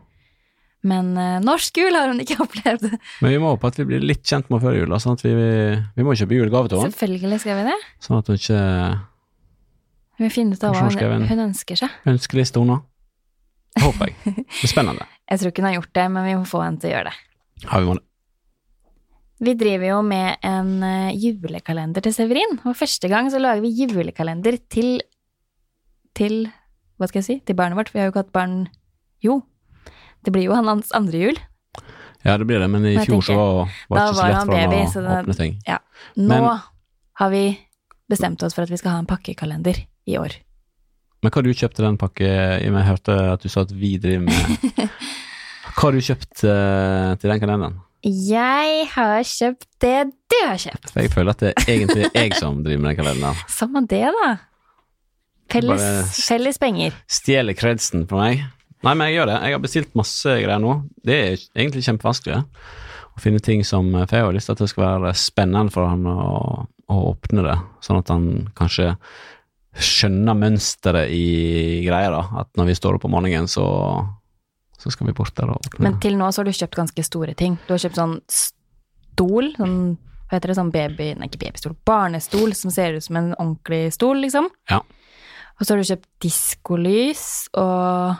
Men 0.81 1.11
uh, 1.13 1.37
norsk 1.45 1.77
jul 1.77 1.93
har 1.93 2.09
hun 2.09 2.19
ikke 2.23 2.39
opplevd. 2.45 2.87
Men 3.21 3.35
vi 3.35 3.39
må 3.39 3.53
håpe 3.53 3.69
at 3.69 3.77
vi 3.77 3.85
blir 3.85 4.01
litt 4.03 4.25
kjent 4.25 4.49
med 4.49 4.63
før 4.63 4.79
jul, 4.79 4.95
sånn 4.99 5.13
at 5.13 5.23
vi, 5.23 5.33
vi 5.37 6.05
må 6.05 6.15
kjøpe 6.17 6.35
julegave 6.39 6.71
til 6.71 6.81
henne. 6.81 6.95
Selvfølgelig 6.95 7.41
skal 7.43 7.59
vi 7.59 7.65
det. 7.69 7.77
Sånn 8.01 8.17
at 8.17 8.31
hun 8.31 8.39
ikke 8.39 8.61
Vi 10.17 10.25
vil 10.25 10.33
finne 10.33 10.57
ut 10.57 10.65
av 10.65 10.73
hva 10.73 10.87
hun 10.89 10.97
hun, 11.21 11.27
hun 11.29 11.43
ønsker 11.45 11.83
seg. 11.83 11.99
ønskeliste 12.09 12.63
hun 12.63 12.73
òg. 12.79 12.87
Håper 13.79 14.09
jeg. 14.09 14.17
Det 14.25 14.47
blir 14.57 14.73
spennende. 14.73 15.05
Jeg 15.29 15.39
tror 15.39 15.53
ikke 15.53 15.63
hun 15.63 15.69
har 15.69 15.77
gjort 15.77 15.93
det, 15.95 16.07
men 16.17 16.27
vi 16.27 16.37
må 16.41 16.49
få 16.49 16.65
henne 16.65 16.81
til 16.81 16.91
å 16.91 16.95
gjøre 16.97 17.11
det. 17.13 17.19
Ja, 17.61 17.77
vi 17.77 17.87
mål? 17.87 18.01
Vi 19.41 19.53
driver 19.57 19.87
jo 19.89 20.01
med 20.05 20.37
en 20.45 20.83
eh, 20.85 21.15
julekalender 21.17 22.03
til 22.05 22.13
Severin, 22.13 22.59
og 22.61 22.75
første 22.77 23.09
gang 23.09 23.31
så 23.33 23.39
lager 23.41 23.63
vi 23.63 23.71
julekalender 23.73 24.59
til 24.69 24.99
til 26.17 26.43
hva 26.99 27.07
skal 27.09 27.21
jeg 27.21 27.25
si, 27.25 27.35
til 27.47 27.55
barnet 27.57 27.79
vårt. 27.79 27.89
Vi 27.93 27.97
har 28.01 28.09
jo 28.09 28.11
ikke 28.13 28.21
hatt 28.25 28.35
barn 28.35 28.67
Jo, 29.23 29.39
det 30.25 30.33
blir 30.35 30.45
jo 30.49 30.53
hans 30.57 30.91
andre 30.97 31.17
jul. 31.23 31.39
Ja, 32.21 32.35
det 32.37 32.45
blir 32.45 32.59
det, 32.61 32.67
men 32.69 32.85
i 32.85 32.95
Men 32.99 33.05
fjor 33.07 33.23
så 33.25 33.33
var 33.33 33.71
var 33.89 33.97
det 33.97 34.03
ikke 34.05 34.19
så 34.19 34.27
lett 34.27 34.45
for 34.45 34.53
baby, 34.53 34.81
å 34.85 35.01
det- 35.01 35.17
åpne 35.23 35.37
ting. 35.37 35.55
Ja. 35.65 35.77
Nå 36.17 36.27
Men- 36.27 36.61
har 37.17 37.29
vi 37.29 37.43
bestemt 38.09 38.43
oss 38.43 38.53
for 38.53 38.61
at 38.63 38.69
vi 38.69 38.77
skal 38.77 38.91
ha 38.91 38.99
en 38.99 39.05
pakkekalender 39.09 39.85
i 40.05 40.17
år. 40.17 40.35
Men 41.23 41.31
hva 41.31 41.35
har 41.37 41.43
du 41.43 41.53
kjøpt 41.53 41.75
til 41.75 41.85
den 41.85 41.97
pakke 41.97 42.25
Jeg 42.61 42.71
hørte 42.73 43.33
at 43.33 43.41
du 43.41 43.49
sa 43.49 43.61
at 43.61 43.71
vi 43.71 43.97
driver 43.97 44.25
med 44.25 44.33
Hva 45.77 45.81
har 45.81 45.91
du 45.91 46.01
kjøpt 46.01 46.43
eh, 46.43 47.15
til 47.21 47.29
den 47.29 47.39
kalenderen? 47.39 47.79
Jeg 48.01 48.85
har 48.95 49.19
kjøpt 49.27 49.67
det 49.83 49.97
du 50.09 50.37
har 50.39 50.57
kjøpt. 50.61 50.93
Jeg 50.97 51.11
føler 51.13 51.35
at 51.35 51.43
det 51.43 51.51
er 51.51 51.67
egentlig 51.69 52.07
jeg 52.09 52.31
som 52.39 52.63
driver 52.65 52.81
med 52.81 52.89
den 52.91 52.99
kalenderen. 53.03 53.43
Samme 53.51 53.83
det, 53.89 54.07
da. 54.15 54.31
Felles, 55.51 56.15
felles 56.25 56.57
penger. 56.61 56.95
Stjeler 57.11 57.57
kredsen 57.57 58.07
på 58.09 58.17
meg. 58.17 58.45
Nei, 58.81 58.93
men 58.95 59.09
jeg 59.09 59.19
gjør 59.19 59.29
det. 59.29 59.35
Jeg 59.45 59.53
har 59.53 59.61
bestilt 59.61 59.97
masse 59.99 60.37
greier 60.41 60.63
nå. 60.63 60.77
Det 61.05 61.17
er 61.17 61.43
egentlig 61.53 61.83
kjempevanskelig 61.85 62.39
å 62.41 63.21
finne 63.21 63.41
ting 63.43 63.61
som 63.67 63.91
For 63.91 64.15
jeg 64.17 64.25
har 64.25 64.33
lyst 64.33 64.49
til 64.49 64.55
at 64.55 64.63
det 64.63 64.71
skal 64.71 64.87
være 64.87 65.11
spennende 65.19 65.73
for 65.73 65.91
han 65.91 66.07
å, 66.09 66.65
å 66.65 67.01
åpne 67.11 67.45
det, 67.45 67.57
sånn 67.85 67.99
at 67.99 68.09
han 68.13 68.25
kanskje 68.57 68.95
skjønner 69.71 70.35
mønsteret 70.35 71.13
i 71.13 71.83
greia, 71.85 72.09
da. 72.11 72.23
At 72.41 72.49
når 72.59 72.71
vi 72.71 72.79
står 72.79 72.97
opp 72.97 73.05
om 73.07 73.13
morgenen, 73.15 73.47
så, 73.51 73.67
så 74.81 74.91
skal 74.93 75.09
vi 75.09 75.13
bort 75.17 75.35
der 75.37 75.51
og 75.53 75.61
åpne. 75.61 75.83
Men 75.85 75.99
til 76.01 76.17
nå 76.17 76.29
så 76.31 76.41
har 76.41 76.49
du 76.49 76.57
kjøpt 76.57 76.79
ganske 76.79 77.05
store 77.05 77.35
ting. 77.37 77.59
Du 77.67 77.75
har 77.75 77.83
kjøpt 77.83 77.99
sånn 77.99 78.15
stol, 78.31 79.51
sånn 79.57 79.75
hva 80.31 80.37
heter 80.39 80.53
det, 80.53 80.55
sånn 80.55 80.71
baby, 80.71 81.09
nei 81.19 81.27
ikke 81.27 81.41
babystol, 81.41 81.73
barnestol 81.85 82.53
som 82.55 82.71
ser 82.71 82.95
ut 82.95 83.03
som 83.03 83.17
en 83.19 83.33
ordentlig 83.35 83.89
stol, 83.91 84.21
liksom. 84.23 84.47
Ja. 84.71 84.79
Og 85.59 85.65
så 85.65 85.73
har 85.73 85.81
du 85.81 85.89
kjøpt 85.89 86.07
diskolys 86.23 87.25
og 87.59 88.15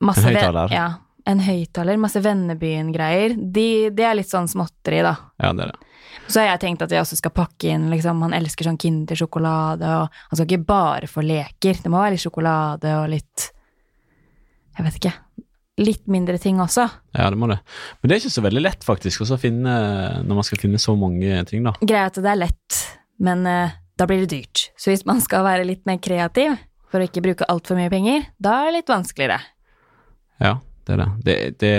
masse 0.00 0.24
En 0.24 0.32
høyttaler. 0.32 0.72
Ja, 0.72 0.86
en 1.28 1.44
høyttaler, 1.44 2.00
masse 2.00 2.22
Vennebyen-greier. 2.24 3.36
De, 3.36 3.68
det 3.92 4.08
er 4.08 4.16
litt 4.16 4.32
sånn 4.32 4.48
småtteri, 4.48 5.02
da. 5.04 5.12
ja, 5.44 5.52
det 5.52 5.68
er 5.68 5.74
det. 5.74 5.86
Så 6.30 6.40
har 6.40 6.52
jeg 6.52 6.62
tenkt 6.62 6.82
at 6.86 6.92
jeg 6.94 7.02
også 7.04 7.18
skal 7.18 7.32
pakke 7.34 7.70
inn 7.74 7.88
liksom, 7.90 8.20
Han 8.24 8.34
elsker 8.34 8.66
sånn 8.66 8.78
Kinder-sjokolade, 8.80 9.92
og 10.00 10.08
han 10.30 10.38
skal 10.38 10.46
ikke 10.48 10.66
bare 10.66 11.10
få 11.10 11.24
leker. 11.26 11.78
Det 11.82 11.90
må 11.92 12.00
være 12.00 12.16
litt 12.16 12.24
sjokolade 12.24 12.96
og 12.96 13.10
litt 13.12 13.50
Jeg 14.80 14.86
vet 14.86 14.98
ikke. 15.00 15.12
Litt 15.80 16.08
mindre 16.12 16.36
ting 16.40 16.60
også. 16.60 16.86
Ja, 17.16 17.28
det 17.32 17.38
må 17.40 17.48
det. 17.50 17.60
Men 18.00 18.10
det 18.10 18.16
er 18.16 18.22
ikke 18.22 18.32
så 18.32 18.44
veldig 18.44 18.62
lett, 18.64 18.84
faktisk, 18.84 19.24
å 19.24 19.38
finne 19.40 19.74
når 20.24 20.40
man 20.40 20.46
skal 20.46 20.60
finne 20.60 20.80
så 20.80 20.96
mange 20.98 21.44
ting, 21.48 21.64
da. 21.64 21.74
Greia 21.80 22.06
er 22.06 22.12
at 22.12 22.20
det 22.20 22.32
er 22.32 22.40
lett, 22.40 22.80
men 23.20 23.44
uh, 23.48 23.76
da 24.00 24.08
blir 24.08 24.24
det 24.24 24.32
dyrt. 24.32 24.66
Så 24.80 24.92
hvis 24.92 25.06
man 25.08 25.20
skal 25.24 25.44
være 25.46 25.68
litt 25.68 25.84
mer 25.88 26.00
kreativ, 26.02 26.56
for 26.90 27.00
å 27.00 27.06
ikke 27.06 27.22
bruke 27.24 27.48
altfor 27.52 27.78
mye 27.78 27.92
penger, 27.92 28.24
da 28.42 28.56
er 28.60 28.70
det 28.70 28.80
litt 28.80 28.90
vanskeligere. 28.92 29.38
Ja, 30.42 30.56
det 30.88 30.96
er 30.96 31.04
det. 31.04 31.10
det, 31.28 31.36
det 31.62 31.74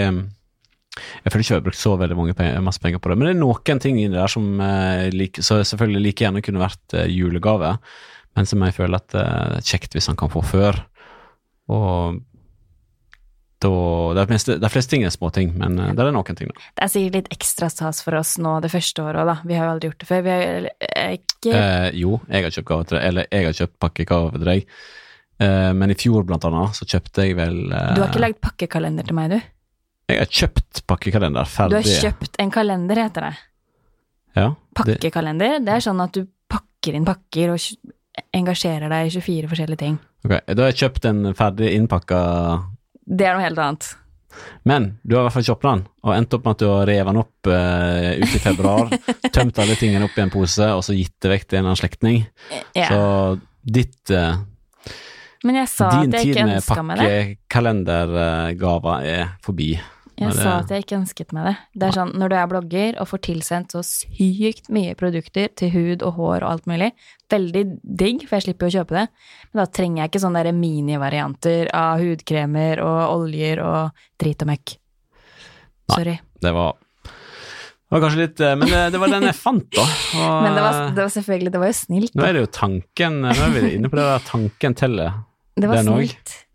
jeg 0.92 1.32
føler 1.32 1.44
ikke 1.44 1.54
jeg 1.54 1.60
har 1.60 1.66
brukt 1.66 1.80
så 1.80 1.94
veldig 2.00 2.18
penger, 2.36 2.64
masse 2.64 2.82
penger 2.84 3.02
på 3.02 3.12
det, 3.12 3.18
men 3.18 3.30
det 3.30 3.34
er 3.36 3.42
noen 3.42 3.82
ting 3.84 4.00
i 4.00 4.10
det 4.10 4.18
der 4.18 4.32
som 4.32 4.48
eh, 4.64 5.08
like, 5.14 5.44
så 5.44 5.62
selvfølgelig 5.64 6.04
like 6.04 6.26
gjerne 6.26 6.44
kunne 6.44 6.64
vært 6.64 6.96
eh, 6.98 7.12
julegave, 7.12 7.78
men 8.36 8.50
som 8.50 8.66
jeg 8.66 8.76
føler 8.76 9.00
at 9.00 9.16
eh, 9.16 9.46
det 9.54 9.62
er 9.62 9.70
kjekt 9.72 9.96
hvis 9.96 10.10
han 10.12 10.20
kan 10.20 10.32
få 10.34 10.44
før. 10.46 10.82
Og 11.72 12.20
da 13.62 13.71
De 14.17 14.26
fleste, 14.30 14.56
de 14.62 14.69
fleste 14.74 14.91
ting 14.95 15.04
er 15.06 15.13
småting, 15.13 15.52
men 15.58 15.78
eh, 15.80 15.91
det 15.97 16.04
er 16.06 16.12
noen 16.15 16.38
ting, 16.38 16.50
da. 16.50 16.63
Det 16.80 16.86
er 16.88 16.91
sikkert 16.93 17.17
litt 17.19 17.30
ekstra 17.38 17.69
stas 17.71 18.02
for 18.06 18.17
oss 18.17 18.36
nå 18.41 18.56
det 18.63 18.71
første 18.74 19.04
året 19.06 19.21
òg, 19.21 19.30
da. 19.30 19.36
Vi 19.45 19.58
har 19.58 19.67
jo 19.69 19.76
aldri 19.76 19.91
gjort 19.91 20.02
det 20.04 20.10
før. 20.10 20.24
Vi 20.26 20.34
har 20.34 20.67
eh, 20.89 21.13
ikke 21.19 21.54
Eh, 21.62 21.88
jo, 22.02 22.17
jeg 22.30 22.45
har 22.45 22.56
kjøpt 22.58 22.69
gave 22.71 22.88
til 22.89 22.97
deg, 22.97 23.06
eller 23.12 23.30
jeg 23.32 23.47
har 23.47 23.58
kjøpt 23.62 23.78
pakkegave 23.86 24.34
til 24.38 24.50
deg, 24.52 24.76
eh, 25.45 25.69
men 25.78 25.93
i 25.93 25.97
fjor 25.97 26.26
blant 26.30 26.50
annet 26.50 26.78
så 26.78 26.86
kjøpte 26.89 27.26
jeg 27.28 27.38
vel 27.39 27.62
eh, 27.69 27.93
Du 27.97 28.04
har 28.04 28.12
ikke 28.12 28.26
lagd 28.26 28.41
pakkekalender 28.45 29.08
til 29.10 29.17
meg, 29.17 29.38
du? 29.38 29.39
Jeg 30.12 30.19
har 30.19 30.34
kjøpt 30.41 30.84
pakkekalender 30.91 31.56
Du 31.71 31.78
har 31.80 31.88
kjøpt 31.88 32.38
en 32.43 32.52
kalender, 32.52 33.00
heter 33.06 33.30
det. 33.30 33.34
Ja, 34.36 34.50
det, 34.52 34.97
Pakkekalender, 35.00 35.58
det 35.63 35.74
er 35.76 35.84
sånn 35.84 36.00
at 36.04 36.13
du 36.15 36.26
pakker 36.52 36.95
inn 36.95 37.08
pakker 37.08 37.52
og 37.54 37.60
engasjerer 38.36 38.91
deg 38.91 39.10
i 39.10 39.13
24 39.19 39.50
forskjellige 39.52 39.82
ting. 39.82 39.97
ok, 40.26 40.36
Da 40.47 40.63
har 40.63 40.71
jeg 40.71 40.80
kjøpt 40.84 41.08
en 41.10 41.34
ferdig 41.36 41.71
innpakka 41.76 42.19
Det 43.06 43.28
er 43.28 43.36
noe 43.38 43.46
helt 43.46 43.62
annet. 43.62 43.90
Men 44.64 44.86
du 45.04 45.16
har 45.16 45.24
i 45.24 45.28
hvert 45.28 45.36
fall 45.36 45.48
kjøpt 45.50 45.66
den, 45.68 45.82
og 46.06 46.14
endt 46.16 46.36
opp 46.38 46.46
med 46.46 46.56
at 46.56 46.62
du 46.62 46.68
har 46.70 46.86
revet 46.88 47.10
den 47.12 47.22
opp 47.22 47.50
uh, 47.52 48.12
ute 48.22 48.38
i 48.38 48.42
februar, 48.44 48.94
tømt 49.36 49.60
alle 49.62 49.76
tingene 49.80 50.08
opp 50.08 50.16
i 50.18 50.24
en 50.24 50.34
pose, 50.34 50.68
og 50.72 50.84
så 50.86 50.96
gitt 50.96 51.18
det 51.24 51.34
vekk 51.34 51.48
til 51.48 51.60
en 51.60 51.64
eller 51.64 51.74
annen 51.74 51.82
slektning. 51.82 52.22
Ja. 52.78 52.88
Så 52.88 53.02
ditt 53.62 54.14
uh, 54.16 54.40
Men 55.48 55.60
jeg 55.62 55.72
sa 55.74 55.90
Din 55.98 56.14
at 56.14 56.22
jeg 56.22 56.30
tid 56.30 56.36
ikke 56.36 56.48
med 56.48 56.60
ønska 56.62 56.86
meg 56.86 57.02
det. 57.02 57.10
pakkekalendergaver 57.12 59.10
er 59.12 59.36
forbi. 59.44 59.74
Jeg 60.22 60.36
det- 60.36 60.44
sa 60.44 60.52
at 60.60 60.70
jeg 60.70 60.84
ikke 60.84 60.98
ønsket 61.00 61.34
meg 61.34 61.46
det. 61.50 61.56
Det 61.74 61.88
er 61.88 61.96
sånn, 61.98 62.14
Når 62.14 62.30
du 62.30 62.36
er 62.36 62.48
blogger 62.48 63.00
og 63.02 63.08
får 63.10 63.22
tilsendt 63.26 63.74
så 63.74 63.82
sykt 63.82 64.70
mye 64.70 64.94
produkter 64.96 65.48
til 65.56 65.72
hud 65.74 66.04
og 66.04 66.14
hår 66.14 66.44
og 66.44 66.50
alt 66.52 66.66
mulig, 66.70 66.92
veldig 67.32 67.64
digg, 67.82 68.28
for 68.28 68.38
jeg 68.38 68.46
slipper 68.46 68.70
jo 68.70 68.72
å 68.72 68.78
kjøpe 68.82 68.98
det, 69.00 69.08
men 69.52 69.64
da 69.64 69.66
trenger 69.66 70.04
jeg 70.04 70.12
ikke 70.12 70.24
sånne 70.26 70.54
minivarianter 70.54 71.72
av 71.74 72.00
hudkremer 72.00 72.84
og 72.86 73.00
oljer 73.18 73.64
og 73.66 73.92
drit 74.22 74.42
og 74.46 74.52
møkk. 74.52 74.76
Nei. 75.90 75.96
Sorry. 75.96 76.20
Det 76.42 76.54
var, 76.54 76.78
det 77.04 77.92
var 77.96 78.04
kanskje 78.06 78.22
litt 78.22 78.40
eh, 78.40 78.56
Men 78.56 78.70
det, 78.70 78.84
det 78.94 79.00
var 79.02 79.10
den 79.12 79.24
jeg 79.28 79.36
fant, 79.36 79.68
da. 79.74 79.82
Og, 79.82 80.38
Men 80.46 80.54
det 80.56 80.62
var, 80.68 80.80
det 80.92 81.02
var 81.02 81.12
selvfølgelig, 81.18 81.52
det 81.52 81.64
var 81.66 81.74
jo 81.74 81.80
snilt. 81.82 82.16
Nå 82.16 82.28
er 82.28 82.38
det 82.38 82.46
jo 82.46 82.52
tanken 82.62 83.20
Nå 83.26 83.34
er 83.34 83.52
vi 83.58 83.74
inne 83.76 83.90
på 83.92 84.00
det 84.00 84.06
der 84.06 84.30
tanken 84.30 84.78
teller. 84.78 85.20
Det 85.58 85.68
var 85.68 85.84
snilt 85.84 86.38
også. 86.38 86.48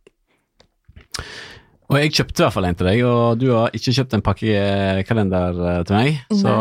Og 1.86 2.00
jeg 2.00 2.14
kjøpte 2.16 2.42
i 2.42 2.44
hvert 2.44 2.54
fall 2.56 2.66
en 2.66 2.78
til 2.78 2.88
deg, 2.88 3.04
og 3.06 3.38
du 3.38 3.46
har 3.52 3.74
ikke 3.76 3.94
kjøpt 3.94 4.16
en 4.16 4.24
pakkekalender 4.26 5.60
eh, 5.70 5.80
til 5.86 5.96
meg, 5.96 6.18
så 6.34 6.54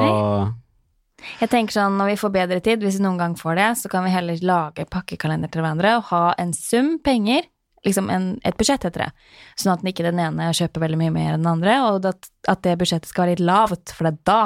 Jeg 1.42 1.50
tenker 1.50 1.74
sånn, 1.74 1.96
når 1.98 2.12
vi 2.12 2.20
får 2.22 2.34
bedre 2.36 2.60
tid, 2.62 2.84
hvis 2.86 3.00
vi 3.00 3.06
noen 3.08 3.18
gang 3.18 3.34
får 3.40 3.58
det, 3.58 3.70
så 3.82 3.90
kan 3.90 4.06
vi 4.06 4.14
heller 4.14 4.44
lage 4.46 4.86
pakkekalender 4.86 5.50
til 5.50 5.64
hverandre 5.64 5.96
og 5.98 6.10
ha 6.12 6.24
en 6.42 6.52
sum 6.54 7.00
penger, 7.02 7.48
liksom 7.88 8.12
en, 8.14 8.28
et 8.46 8.58
budsjett 8.60 8.86
heter 8.86 9.08
det, 9.08 9.10
sånn 9.58 9.74
at 9.74 9.88
ikke 9.90 10.06
den 10.06 10.22
ene 10.22 10.52
kjøper 10.54 10.86
veldig 10.86 11.00
mye 11.02 11.16
mer 11.16 11.32
enn 11.34 11.42
den 11.42 11.50
andre, 11.56 11.80
og 11.88 12.06
at, 12.12 12.30
at 12.52 12.62
det 12.68 12.78
budsjettet 12.84 13.10
skal 13.10 13.26
være 13.26 13.40
litt 13.40 13.46
lavt, 13.50 13.96
for 13.96 14.06
det 14.06 14.14
er 14.14 14.22
da 14.30 14.40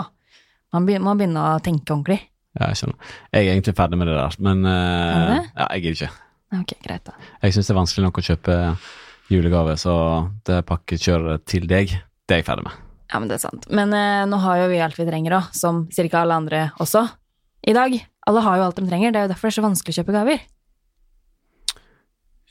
man 0.76 0.88
begynner, 0.88 1.08
må 1.10 1.18
begynne 1.20 1.44
å 1.44 1.60
tenke 1.66 1.92
ordentlig. 1.92 2.22
Ja, 2.56 2.70
jeg 2.72 2.80
skjønner. 2.80 3.12
Jeg 3.34 3.44
er 3.44 3.52
egentlig 3.58 3.76
ferdig 3.76 4.00
med 4.00 4.10
det 4.10 4.16
der, 4.16 4.40
men 4.46 4.66
Er 4.70 5.28
det? 5.28 5.40
Ja, 5.58 5.68
jeg 5.74 5.84
gidder 5.84 6.00
ikke. 6.00 6.26
Ok, 6.60 6.74
greit 6.82 7.06
da. 7.06 7.14
Jeg 7.44 7.54
syns 7.54 7.68
det 7.68 7.76
er 7.76 7.78
vanskelig 7.78 8.08
nok 8.08 8.20
å 8.22 8.26
kjøpe 8.26 8.56
julegave, 9.30 9.76
så 9.80 9.96
det 10.48 10.64
pakkekjøret 10.70 11.46
til 11.50 11.68
deg, 11.70 11.94
det 12.28 12.36
er 12.36 12.42
jeg 12.42 12.48
ferdig 12.50 12.68
med. 12.68 12.86
Ja, 13.10 13.18
men 13.18 13.30
det 13.30 13.40
er 13.40 13.44
sant. 13.48 13.66
Men 13.74 13.94
eh, 13.96 14.28
nå 14.30 14.38
har 14.44 14.64
jo 14.64 14.70
vi 14.70 14.82
alt 14.86 14.98
vi 15.00 15.08
trenger 15.08 15.40
òg, 15.40 15.50
som 15.58 15.86
cirka 15.94 16.22
alle 16.22 16.38
andre 16.38 16.64
også, 16.82 17.08
i 17.66 17.74
dag. 17.76 17.98
Alle 18.30 18.46
har 18.46 18.60
jo 18.60 18.66
alt 18.68 18.80
de 18.80 18.86
trenger, 18.86 19.14
det 19.14 19.22
er 19.22 19.28
jo 19.28 19.34
derfor 19.34 19.50
det 19.50 19.54
er 19.54 19.58
så 19.58 19.66
vanskelig 19.66 19.96
å 19.96 20.00
kjøpe 20.00 20.16
gaver. 20.16 20.42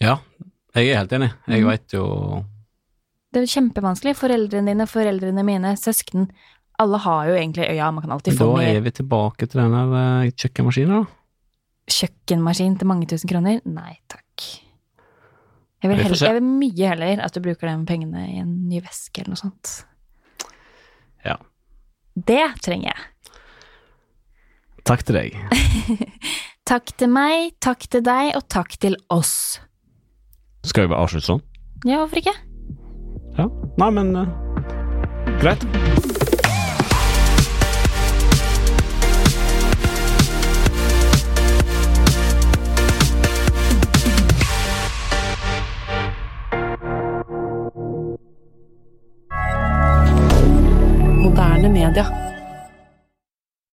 Ja, 0.03 0.19
jeg 0.77 0.93
er 0.93 1.01
helt 1.01 1.15
enig. 1.15 1.33
Jeg 1.49 1.65
mm. 1.65 1.69
veit 1.73 1.95
jo 1.97 2.05
Det 3.35 3.43
er 3.43 3.51
kjempevanskelig. 3.51 4.15
Foreldrene 4.19 4.73
dine, 4.73 4.87
foreldrene 4.91 5.45
mine, 5.47 5.75
søsken. 5.81 6.29
Alle 6.79 7.01
har 7.03 7.31
jo 7.31 7.35
egentlig 7.35 7.67
Ja, 7.75 7.91
man 7.91 8.05
kan 8.05 8.15
alltid 8.15 8.37
få 8.39 8.53
få 8.53 8.61
Da 8.61 8.69
er 8.71 8.85
vi 8.85 8.95
tilbake 8.95 9.49
til 9.49 9.63
den 9.65 9.75
der 9.75 9.97
eh, 10.03 10.31
kjøkkenmaskinen, 10.31 11.03
da. 11.03 11.19
kjøkkenmaskin 11.91 12.79
til 12.79 12.91
mange 12.91 13.11
tusen 13.11 13.31
kroner. 13.31 13.61
Nei 13.67 13.99
takk. 14.11 14.68
Jeg 15.79 15.93
vil, 15.93 16.01
heller, 16.03 16.19
jeg 16.27 16.35
vil 16.41 16.47
mye 16.47 16.89
heller 16.91 17.21
at 17.23 17.37
du 17.37 17.43
bruker 17.45 17.69
de 17.71 17.77
pengene 17.87 18.25
i 18.27 18.41
en 18.41 18.51
ny 18.67 18.81
veske 18.83 19.23
eller 19.23 19.37
noe 19.37 19.41
sånt. 19.41 19.75
Ja. 21.27 21.37
Det 22.19 22.43
trenger 22.65 22.91
jeg. 22.91 23.07
Takk 24.89 25.05
til 25.07 25.21
deg. 25.21 25.39
Takk 26.69 26.91
til 27.01 27.09
meg, 27.09 27.55
takk 27.65 27.87
til 27.89 28.03
deg, 28.05 28.35
og 28.37 28.43
takk 28.53 28.75
til 28.77 28.99
oss. 29.09 29.57
Skal 30.69 30.85
vi 30.85 30.91
bare 30.91 31.07
avslutte 31.07 31.25
sånn? 31.31 31.41
Ja, 31.89 32.03
hvorfor 32.03 32.21
ikke? 32.21 32.35
Ja. 33.39 33.47
Nei, 33.81 33.89
men 33.97 34.13
uh, 34.13 34.29
greit. 35.41 35.65
Canada. 51.89 52.28